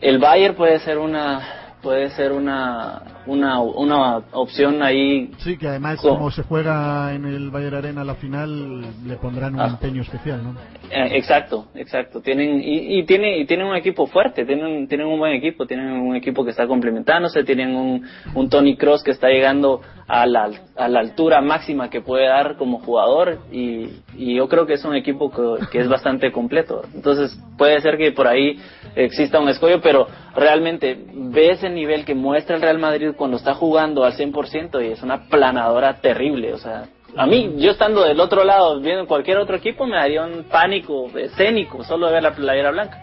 [0.00, 6.00] el Bayern puede ser una puede ser una una una opción ahí Sí, que además,
[6.00, 9.66] Co- como se juega en el Bayern Arena la final, le pondrán un Ah.
[9.68, 10.54] empeño especial, ¿no?
[10.90, 12.20] Eh, exacto, exacto.
[12.20, 15.90] Tienen y, y tiene y tienen un equipo fuerte, tienen tienen un buen equipo, tienen
[15.92, 18.04] un equipo que está complementándose, tienen un,
[18.34, 22.56] un Tony Cross que está llegando a la, a la altura máxima que puede dar
[22.56, 26.82] como jugador y, y yo creo que es un equipo que, que es bastante completo.
[26.94, 28.58] Entonces puede ser que por ahí
[28.94, 30.06] exista un escollo, pero
[30.36, 34.92] realmente ves el nivel que muestra el Real Madrid cuando está jugando al 100% y
[34.92, 36.84] es una planadora terrible, o sea,
[37.16, 41.08] a mí, yo estando del otro lado, viendo cualquier otro equipo, me daría un pánico
[41.14, 42.98] escénico solo de ver la playera blanca.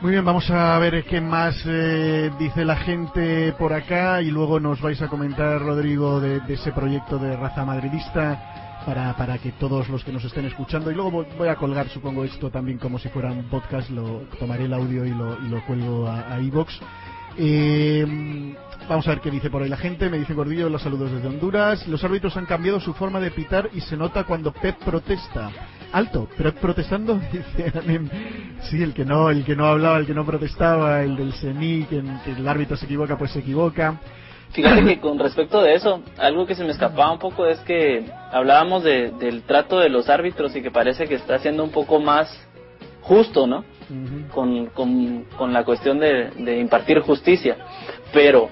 [0.00, 4.58] Muy bien, vamos a ver qué más eh, dice la gente por acá y luego
[4.58, 9.52] nos vais a comentar, Rodrigo, de, de ese proyecto de raza madridista para, para que
[9.52, 12.98] todos los que nos estén escuchando y luego voy- a colgar, supongo, esto también como
[12.98, 16.38] si fuera un podcast, lo tomaré el audio y lo, y lo cuelgo a, a.
[17.38, 18.54] Eh,
[18.88, 20.08] vamos a ver qué dice por ahí la gente.
[20.10, 21.86] Me dice Gordillo, los saludos desde Honduras.
[21.88, 25.50] Los árbitros han cambiado su forma de pitar y se nota cuando Pep protesta.
[25.92, 27.72] Alto, Pep protestando, dice.
[28.64, 31.84] Sí, el que no, el que no hablaba, el que no protestaba, el del CENI,
[31.84, 33.98] que, que el árbitro se equivoca, pues se equivoca.
[34.52, 38.04] Fíjate que con respecto de eso, algo que se me escapaba un poco es que
[38.32, 42.00] hablábamos de- del trato de los árbitros y que parece que está siendo un poco
[42.00, 42.28] más
[43.10, 43.64] justo, ¿no?
[44.32, 47.56] Con, con, con la cuestión de, de impartir justicia.
[48.12, 48.48] Pero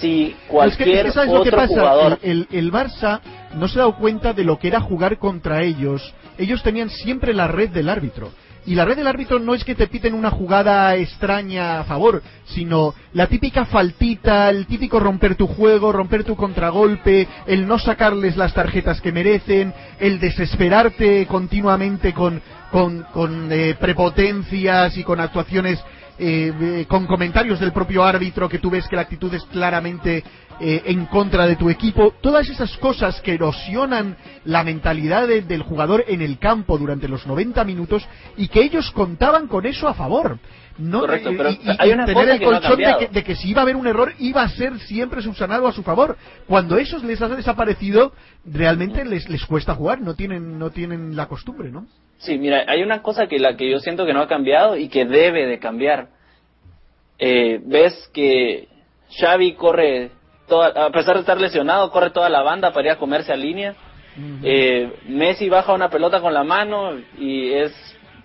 [0.00, 1.68] si cualquier es que, es que ¿sabes lo que otro pasa?
[1.68, 3.20] jugador El, el- el Barça
[3.54, 6.12] no se ha dado cuenta de lo que era jugar contra ellos.
[6.36, 8.32] Ellos tenían siempre la red del árbitro.
[8.66, 12.22] Y la red del árbitro no es que te piten una jugada extraña a favor,
[12.46, 18.36] sino la típica faltita, el típico romper tu juego, romper tu contragolpe, el no sacarles
[18.36, 22.40] las tarjetas que merecen, el desesperarte continuamente con,
[22.70, 25.78] con, eh, prepotencias y con actuaciones
[26.18, 30.22] eh, eh, con comentarios del propio árbitro que tú ves que la actitud es claramente
[30.60, 35.62] eh, en contra de tu equipo, todas esas cosas que erosionan la mentalidad de- del
[35.62, 38.06] jugador en el campo durante los 90 minutos
[38.36, 40.38] y que ellos contaban con eso a favor.
[40.78, 42.70] No, Correcto, eh, pero y, hay y una tener cosa el que no ha colchón
[42.78, 42.98] de, cambiado.
[43.00, 45.72] que, de que si iba a haber un error iba a ser siempre subsanado a
[45.72, 46.16] su favor.
[46.46, 48.12] Cuando eso les ha desaparecido,
[48.44, 51.86] realmente les, les cuesta jugar, no tienen, no tienen la costumbre, ¿no?
[52.24, 54.88] Sí, mira, hay una cosa que la que yo siento que no ha cambiado y
[54.88, 56.08] que debe de cambiar.
[57.18, 58.66] Eh, ves que
[59.20, 60.10] Xavi corre,
[60.48, 63.36] toda, a pesar de estar lesionado, corre toda la banda para ir a comerse a
[63.36, 63.74] línea.
[64.42, 67.72] Eh, Messi baja una pelota con la mano y es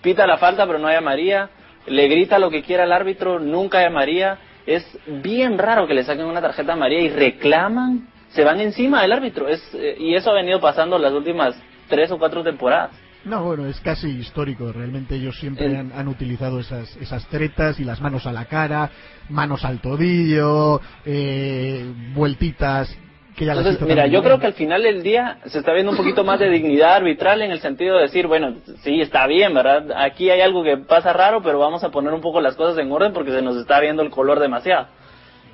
[0.02, 1.50] pita la falta pero no hay María.
[1.86, 4.38] Le grita lo que quiera al árbitro, nunca hay María.
[4.66, 9.02] Es bien raro que le saquen una tarjeta a María y reclaman, se van encima
[9.02, 9.50] del árbitro.
[9.50, 12.92] Es, eh, y eso ha venido pasando las últimas tres o cuatro temporadas.
[13.26, 14.72] No, bueno, es casi histórico.
[14.72, 18.46] Realmente ellos siempre El- han, han utilizado esas, esas tretas y las manos a la
[18.46, 18.90] cara,
[19.30, 22.96] manos al tobillo, eh, vueltitas
[23.38, 26.40] Entonces, mira, yo creo que al final del día se está viendo un poquito más
[26.40, 29.92] de dignidad arbitral en el sentido de decir, bueno, sí, está bien, ¿verdad?
[29.96, 32.92] Aquí hay algo que pasa raro, pero vamos a poner un poco las cosas en
[32.92, 34.88] orden porque se nos está viendo el color demasiado.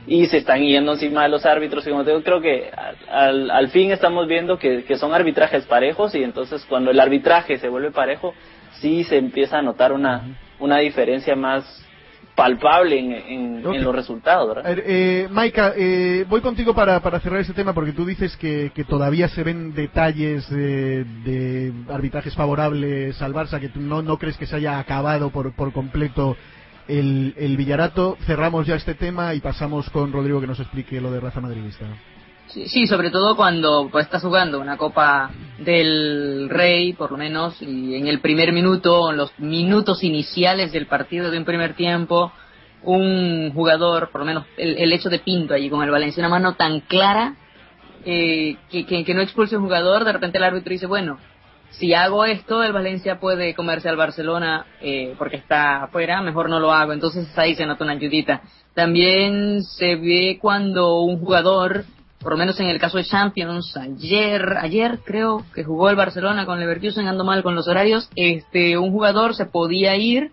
[0.07, 1.85] Y se están yendo encima de los árbitros.
[1.87, 2.69] Y como te digo, creo que
[3.09, 7.57] al, al- fin estamos viendo que, que son arbitrajes parejos y entonces cuando el arbitraje
[7.57, 8.33] se vuelve parejo,
[8.79, 10.21] sí se empieza a notar una,
[10.59, 11.81] una diferencia más
[12.35, 14.69] palpable en, en- los resultados, A ¿verdad?
[14.75, 18.71] ver, eh, Maika, eh, voy contigo para, para cerrar este tema porque tú dices que,
[18.75, 24.17] que todavía se ven detalles eh, de arbitrajes favorables al Barça, que tú no, no
[24.17, 26.35] crees que se haya acabado por, por completo
[26.87, 28.17] el, el Villarato.
[28.25, 31.85] Cerramos ya este tema y pasamos con Rodrigo que nos explique lo de raza madridista.
[32.47, 37.59] Sí, sí, sobre todo cuando pues, estás jugando una Copa del Rey, por lo menos,
[37.61, 42.31] y en el primer minuto, en los minutos iniciales del partido de un primer tiempo,
[42.83, 46.53] un jugador, por lo menos el, hecho de Pinto allí con el Valencia, una mano
[46.53, 47.35] tan clara
[48.05, 51.17] eh, que, que, que no expulse un jugador, de repente el árbitro dice, bueno,
[51.77, 56.59] si hago esto, el Valencia puede comerse al Barcelona eh, porque está afuera, mejor no
[56.59, 56.93] lo hago.
[56.93, 58.41] Entonces ahí se nota una ayudita.
[58.73, 61.85] También se ve cuando un jugador,
[62.19, 66.45] por lo menos en el caso de Champions, ayer, ayer creo que jugó el Barcelona
[66.45, 70.31] con Leverkusen, ando mal con los horarios, este, un jugador se podía ir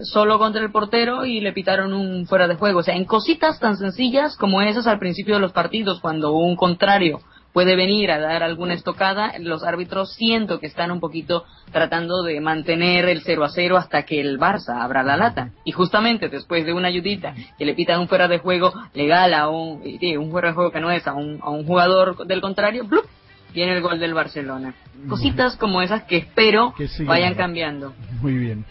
[0.00, 2.80] solo contra el portero y le pitaron un fuera de juego.
[2.80, 6.56] O sea, en cositas tan sencillas como esas al principio de los partidos, cuando un
[6.56, 7.20] contrario
[7.56, 12.38] puede venir a dar alguna estocada, los árbitros siento que están un poquito tratando de
[12.38, 15.52] mantener el 0 a 0 hasta que el Barça abra la lata.
[15.64, 19.48] Y justamente después de una ayudita que le pitan un fuera de juego legal a
[19.48, 19.80] un,
[20.18, 23.06] un fuera de juego que no es a un, a un jugador del contrario, ¡blup!
[23.54, 24.74] viene el gol del Barcelona.
[25.08, 27.94] Cositas como esas que espero Que sigan, vayan cambiando.
[28.20, 28.66] Muy bien.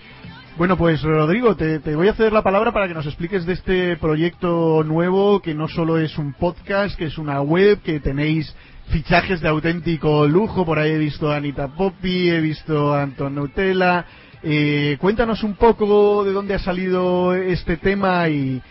[0.57, 3.53] Bueno, pues Rodrigo, te, te voy a ceder la palabra para que nos expliques de
[3.53, 8.55] este proyecto nuevo que no solo es un podcast, que es una web, que tenéis
[8.89, 10.65] fichajes de auténtico lujo.
[10.65, 14.05] Por ahí he visto a Anita Poppy, he visto a Anton Nutella.
[14.43, 18.61] Eh, cuéntanos un poco de dónde ha salido este tema y,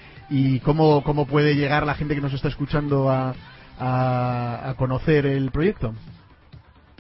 [0.65, 3.35] cómo, cómo puede llegar la gente que nos está escuchando a,
[3.79, 5.93] a, conocer el proyecto.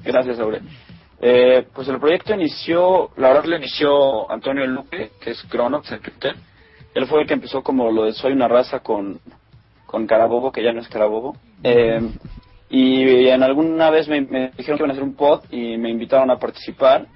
[0.04, 0.60] Gracias, Aure.
[1.20, 6.00] Eh, pues el proyecto inició, la verdad lo inició Antonio Luque, que es Cronox en.
[6.94, 9.20] Él fue el que empezó como lo de Soy una raza con,
[9.86, 11.36] con Carabobo, que ya no es Carabobo.
[11.62, 12.00] Eh,
[12.76, 14.22] y en alguna vez me,
[14.56, 17.06] dijeron que iban a hacer un pod y me invitaron a participar.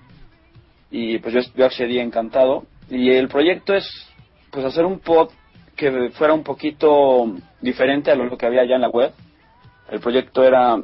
[0.88, 2.66] Y pues yo, accedí encantado.
[2.88, 3.84] Y el proyecto es
[4.52, 5.30] pues hacer un pod
[5.74, 9.12] que fuera un poquito diferente a lo que había ya en la web.
[9.90, 10.80] El proyecto era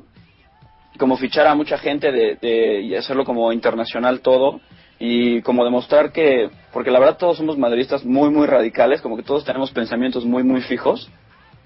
[0.98, 4.60] como fichar a mucha gente de, de- y hacerlo como internacional todo
[4.98, 9.24] y como demostrar que porque la verdad todos somos madridistas muy muy radicales como que
[9.24, 11.10] todos tenemos pensamientos muy muy fijos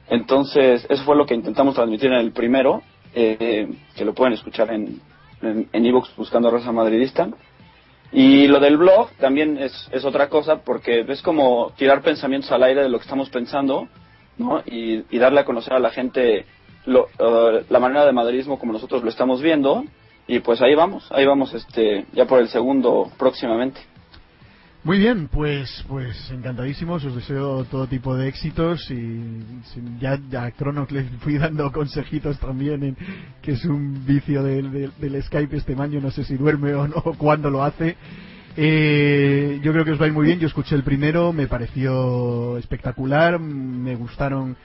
[0.08, 2.82] entonces eso fue lo que intentamos transmitir en el primero
[3.20, 5.00] eh, que lo pueden escuchar en
[5.42, 5.84] en en
[6.16, 7.28] buscando raza madridista
[8.12, 12.62] y lo del blog también es, es otra cosa porque es como tirar pensamientos al
[12.62, 13.86] aire de lo que estamos pensando
[14.38, 14.62] ¿no?
[14.64, 16.46] y, darle a conocer a la gente
[16.86, 19.84] lo- eh, la manera de madridismo como nosotros lo estamos viendo
[20.26, 23.80] y pues ahí vamos, ahí vamos este ya por el segundo próximamente.
[24.88, 29.44] Muy bien, pues pues encantadísimos, os deseo todo tipo de éxitos y
[30.00, 32.96] ya, a Cronox le fui dando consejitos también, en,
[33.42, 37.02] que es un vicio del, del- Skype este maño, no sé si duerme o no,
[37.18, 37.98] cuándo lo hace.
[38.56, 41.48] Eh, yo creo que os va a ir muy bien, yo escuché el primero, me
[41.48, 44.56] pareció espectacular, me gustaron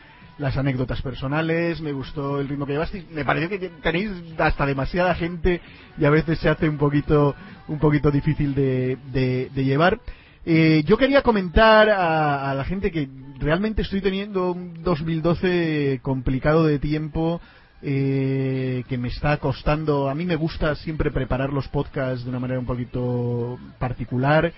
[0.44, 5.16] las anécdotas personales, me gustó el ritmo que llevasteis, me pareció que tenéis hasta demasiada
[5.16, 5.62] gente
[5.98, 7.36] y a veces se hace un poquito,
[7.68, 10.00] un poquito difícil de, de- llevar.
[10.46, 13.08] Eh, yo quería comentar a, a la gente que
[13.40, 17.40] realmente estoy teniendo un 2012 complicado de tiempo,
[17.82, 20.10] eh, que me está costando.
[20.10, 24.52] A mí me gusta siempre preparar los podcasts de una manera un poquito particular.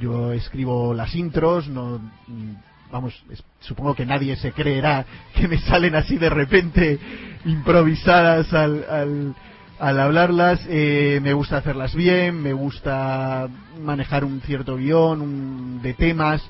[0.00, 2.00] Yo escribo las intros, no,
[2.94, 3.12] vamos,
[3.58, 6.96] supongo que nadie se creerá que me salen así de repente
[7.44, 9.34] improvisadas al, al,
[9.80, 10.60] al hablarlas.
[10.68, 13.48] Eh, me gusta hacerlas bien, me gusta
[13.82, 16.40] manejar un cierto guion un- de temas.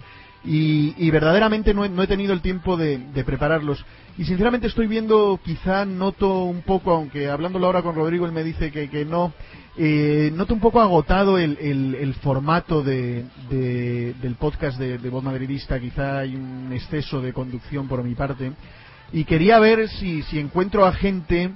[0.44, 3.82] Y, y verdaderamente no he, no he tenido el tiempo de, de prepararlos.
[4.18, 8.44] Y sinceramente estoy viendo, quizá noto un poco, aunque hablándolo ahora con Rodrigo él me
[8.44, 9.32] dice que, que no,
[9.76, 15.10] eh, noto un poco agotado el, el- el formato de, de- del podcast de, de
[15.10, 18.52] Voz Madridista, quizá hay un exceso de conducción por mi parte.
[19.12, 21.50] Y quería ver si, si encuentro a gente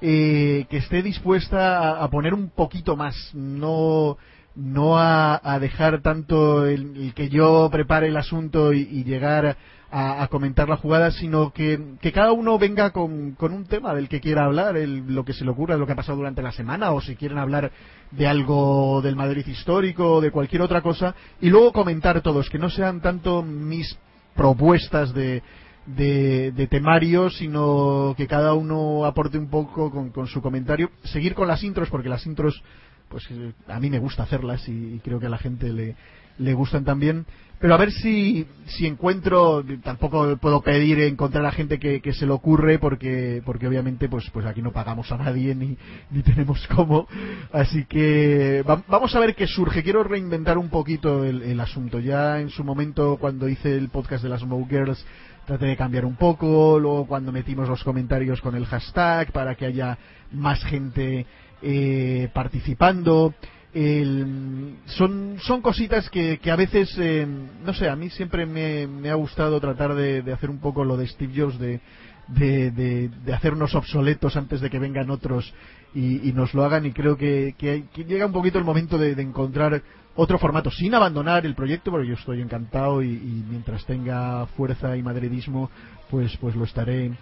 [0.00, 4.16] eh, que esté dispuesta a, a poner un poquito más, no
[4.54, 9.56] no a, a dejar tanto el, que yo prepare el asunto y llegar
[9.92, 13.94] a, a comentar la jugada, sino que, que cada uno venga con, con un tema
[13.94, 16.40] del que quiera hablar, el- lo que se le ocurra, lo que ha pasado durante
[16.42, 17.70] la semana, o si quieren hablar
[18.10, 22.58] de algo del Madrid histórico o de cualquier otra cosa, y luego comentar todos, que
[22.58, 23.98] no sean tanto mis
[24.34, 25.42] propuestas de,
[25.84, 30.90] de, de temario, sino que cada uno aporte un poco con, con su comentario.
[31.04, 32.62] Seguir con las intros, porque las intros,
[33.10, 35.96] pues eh, a mí me gusta hacerlas y, y creo que a la gente le,
[36.38, 37.26] le gustan también.
[37.58, 42.26] Pero a ver si, si encuentro, tampoco puedo pedir encontrar a gente que, que se
[42.26, 45.78] le ocurre, porque, porque obviamente pues, pues aquí no pagamos a nadie ni,
[46.10, 47.06] ni tenemos cómo.
[47.52, 49.84] Así que va- vamos a ver qué surge.
[49.84, 52.00] Quiero reinventar un poquito el, el asunto.
[52.00, 55.06] Ya en su momento, cuando hice el podcast de las Smoke Girls,
[55.46, 56.80] traté de cambiar un poco.
[56.80, 59.98] Luego, cuando metimos los comentarios con el hashtag para que haya
[60.32, 61.26] más gente
[61.62, 63.34] eh, participando.
[63.74, 67.26] El- son, son cositas que, que a veces, eh,
[67.64, 70.84] no sé, a mí siempre me, me ha gustado tratar de, de hacer un poco
[70.84, 71.80] lo de Steve Jobs, de,
[72.28, 75.52] de, de, hacernos obsoletos antes de que vengan otros
[75.94, 76.84] y, y nos lo hagan.
[76.86, 79.82] Y creo que, que, que llega un poquito el momento de, encontrar
[80.14, 84.94] otro formato sin abandonar el proyecto porque yo estoy encantado y, y mientras tenga fuerza
[84.96, 85.70] y madridismo
[86.10, 87.12] pues pues lo estaré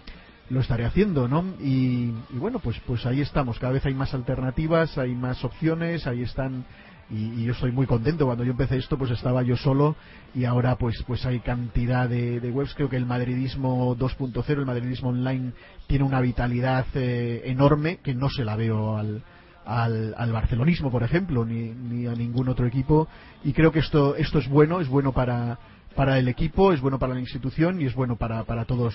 [0.51, 1.45] lo estaré haciendo, ¿no?
[1.61, 3.57] Y, bueno, pues pues ahí estamos.
[3.57, 6.65] Cada vez hay más alternativas, hay más opciones, ahí están
[7.09, 8.25] y, y yo estoy muy contento.
[8.25, 9.95] Cuando yo empecé esto, pues estaba yo solo
[10.35, 12.73] y ahora pues pues hay cantidad de, de webs.
[12.75, 15.53] Creo que el madridismo 2.0, el madridismo online,
[15.87, 19.23] tiene una vitalidad eh, enorme que no se la veo al,
[19.65, 23.07] al, al barcelonismo, por ejemplo, ni, ni a ningún otro equipo.
[23.45, 25.59] Y creo que esto esto es bueno, es bueno para
[25.95, 28.93] para el equipo, es bueno para la institución y es bueno para, para todos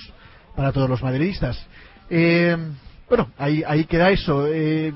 [0.57, 1.65] para todos los madridistas.
[2.11, 2.57] Eh,
[3.09, 4.47] bueno, ahí, ahí queda eso.
[4.49, 4.93] Eh,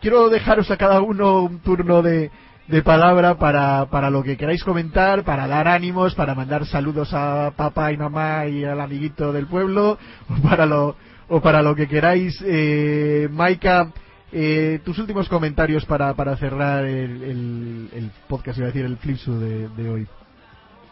[0.00, 2.30] quiero dejaros a cada uno un turno de,
[2.68, 7.52] de palabra para, para lo que queráis comentar, para dar ánimos, para mandar saludos a
[7.56, 10.96] papá y mamá y al amiguito del pueblo, o para lo,
[11.28, 12.42] o para lo que queráis.
[12.44, 13.92] Eh, Maika,
[14.32, 19.38] eh, tus últimos comentarios para, para cerrar el, el, podcast, iba a decir, el flipsu
[19.38, 20.06] de, de hoy.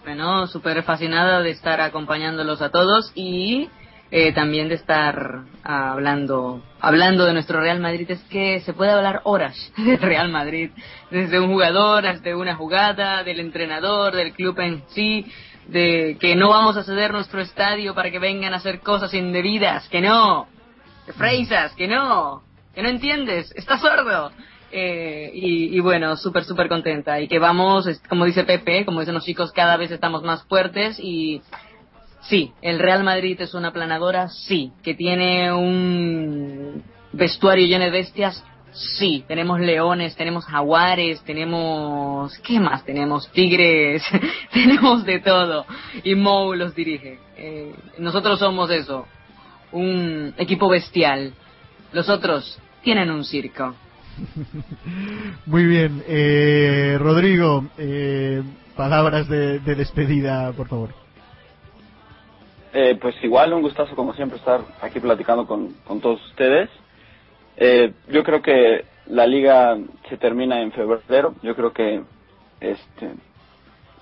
[0.05, 3.69] Bueno, súper fascinada de estar acompañándolos a todos y
[4.11, 8.11] eh, también de estar hablando hablando de nuestro Real Madrid.
[8.11, 10.71] Es que se puede hablar horas del Real Madrid,
[11.11, 15.27] desde un jugador hasta una jugada, del entrenador, del club en sí,
[15.67, 19.89] de que no vamos a ceder nuestro estadio para que vengan a hacer cosas indebidas,
[19.89, 20.47] que no,
[21.07, 22.43] que freisas, que no,
[22.75, 24.31] que no entiendes, estás sordo.
[24.77, 27.21] Eh, y, y, bueno, súper, súper contenta.
[27.21, 30.99] Y que vamos, como dice Pepe, como dicen los chicos, cada vez estamos más fuertes
[30.99, 31.43] y
[32.29, 34.73] sí, el Real Madrid es una planadora, sí.
[34.83, 36.83] Que tiene un
[37.13, 39.25] vestuario lleno de bestias, sí.
[39.29, 42.37] Tenemos leones, tenemos jaguares, tenemos...
[42.39, 42.85] ¿Qué más?
[42.85, 44.03] Tenemos tigres,
[44.53, 45.67] tenemos de todo.
[46.03, 47.19] Y Mou los dirige.
[47.37, 49.07] Eh, nosotros somos eso,
[49.73, 51.33] un equipo bestial.
[51.93, 53.75] Los otros tienen un circo.
[55.47, 58.43] Muy bien, eh, Rodrigo, eh,
[58.77, 61.04] palabras de, de, despedida, por favor.
[62.77, 66.69] Eh, pues igual, un gustazo como siempre estar aquí platicando con, con todos ustedes.
[67.57, 69.79] Eh, yo creo que la liga
[70.09, 71.37] se termina en febrero.
[71.43, 72.03] Yo creo que
[72.61, 73.13] este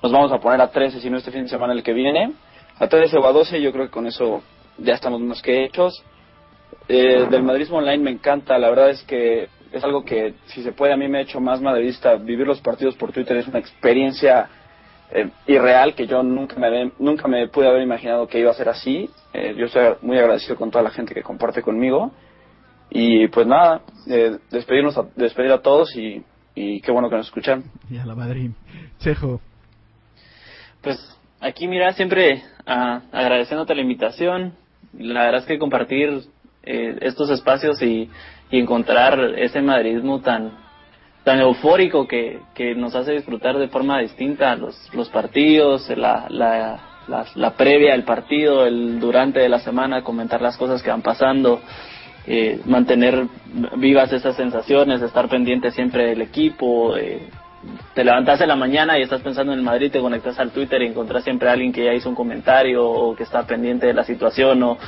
[0.02, 2.32] nos vamos a poner a 13, si no este fin de semana el que viene.
[2.78, 4.42] A 13 o a 12, yo creo que con eso
[4.78, 6.02] ya estamos más que hechos.
[6.88, 10.72] Eh, del madridismo online me encanta, la verdad es que es algo que, si se
[10.72, 12.14] puede, a mí me ha hecho más madridista.
[12.16, 14.48] Vivir los partidos por Twitter es una experiencia
[15.14, 18.68] eh, irreal que yo nunca me, nunca me pude haber imaginado que iba a ser
[18.68, 19.10] así.
[19.32, 22.12] Eh, yo estoy muy agradecido con toda la gente que comparte conmigo.
[22.90, 26.22] Y pues nada, eh, despedirnos a, despedir a todos y,
[26.54, 27.64] y qué bueno que nos escuchan.
[27.90, 28.50] Y a la Madrid.
[28.98, 29.40] Chejo.
[30.82, 30.98] Pues
[31.40, 34.54] aquí, mira, siempre uh, agradeciéndote la invitación.
[34.98, 36.22] La verdad es que compartir
[36.64, 38.10] eh, estos espacios y,
[38.50, 40.52] y encontrar ese madridismo tan
[41.24, 46.80] tan eufórico que, que nos hace disfrutar de forma distinta los, los partidos, la, la,
[47.34, 51.60] la, previa del partido, el durante de la semana, comentar las cosas que van pasando,
[52.26, 53.26] eh, mantener
[53.76, 57.28] vivas esas sensaciones, estar pendiente siempre del equipo, eh,
[57.94, 60.82] te levantas en la mañana y estás pensando en el Madrid, te conectas al Twitter
[60.82, 63.94] y encontrás siempre a alguien que ya hizo un comentario o que está pendiente de
[63.94, 64.78] la situación o,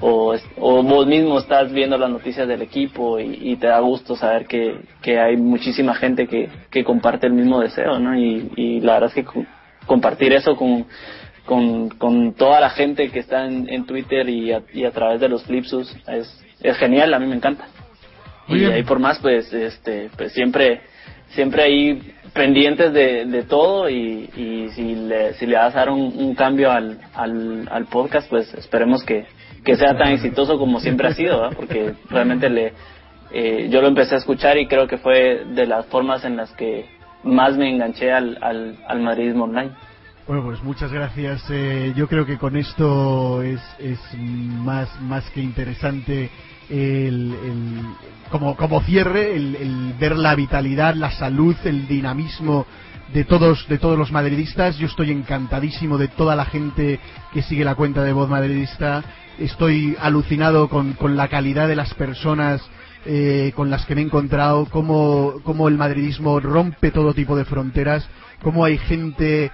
[0.00, 4.16] o, o vos mismo estás viendo las noticias del equipo y, y te da gusto
[4.16, 8.18] saber que, que hay muchísima gente que, que comparte el mismo deseo, ¿no?
[8.18, 9.44] Y, y la verdad es que
[9.86, 10.86] compartir eso con,
[11.44, 15.20] con, con toda la gente que está en, en Twitter y a, y a través
[15.20, 17.66] de los Flipsus es, es genial, a mí me encanta.
[18.46, 18.72] Muy y bien.
[18.72, 20.80] ahí por más, pues, este, pues siempre,
[21.30, 25.90] siempre ahí pendientes de, de todo y, y si le, si le vas a dar
[25.90, 29.26] un, un cambio al, al, al podcast, pues esperemos que,
[29.64, 32.72] que sea tan exitoso como siempre ha sido, porque realmente le,
[33.32, 36.50] eh, yo lo empecé a escuchar y creo que fue de las formas en las
[36.52, 36.86] que
[37.22, 39.70] más me enganché al, al, al madridismo online.
[40.26, 41.42] Bueno, pues muchas gracias.
[41.50, 46.30] Eh, yo creo que con esto es, es más, más que interesante
[46.68, 47.82] el, el,
[48.30, 52.66] como, como cierre, el, el ver la vitalidad, la salud, el dinamismo
[53.12, 54.78] de todos de todos los madridistas.
[54.78, 57.00] Yo estoy encantadísimo de toda la gente
[57.32, 59.02] que sigue la cuenta de Voz Madridista.
[59.38, 62.62] Estoy alucinado con, con la calidad de las personas
[63.06, 67.46] eh, con las que me he encontrado, cómo, cómo el madridismo rompe todo tipo de
[67.46, 68.06] fronteras,
[68.42, 69.50] cómo hay gente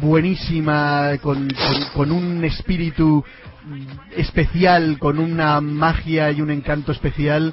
[0.00, 3.22] buenísima, con, con, con un espíritu
[4.16, 7.52] especial, con una magia y un encanto especial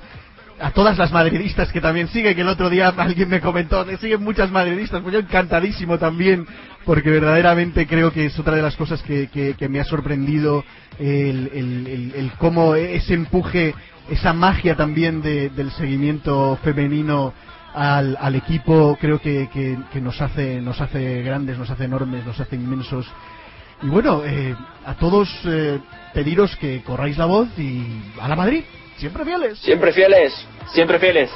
[0.60, 3.98] a todas las madridistas que también siguen, que el otro día alguien me comentó que
[3.98, 6.48] siguen muchas madridistas, pues yo encantadísimo también,
[6.86, 10.64] porque verdaderamente creo que es otra de las cosas que, que, que me ha sorprendido
[10.98, 13.76] el, el, el, cómo ese empuje,
[14.10, 17.34] esa magia también de, del seguimiento femenino
[17.74, 22.26] al, al equipo, creo que, que, que nos hace nos hace grandes, nos hace enormes,
[22.26, 23.06] nos hace inmensos.
[23.82, 24.56] Y bueno, eh,
[24.86, 25.80] a todos eh,
[26.14, 27.84] pediros que corráis la voz y
[28.22, 28.64] a la Madrid,
[28.98, 29.60] Siempre fieles.
[29.60, 30.34] Siempre fieles.
[30.74, 31.30] Siempre fieles.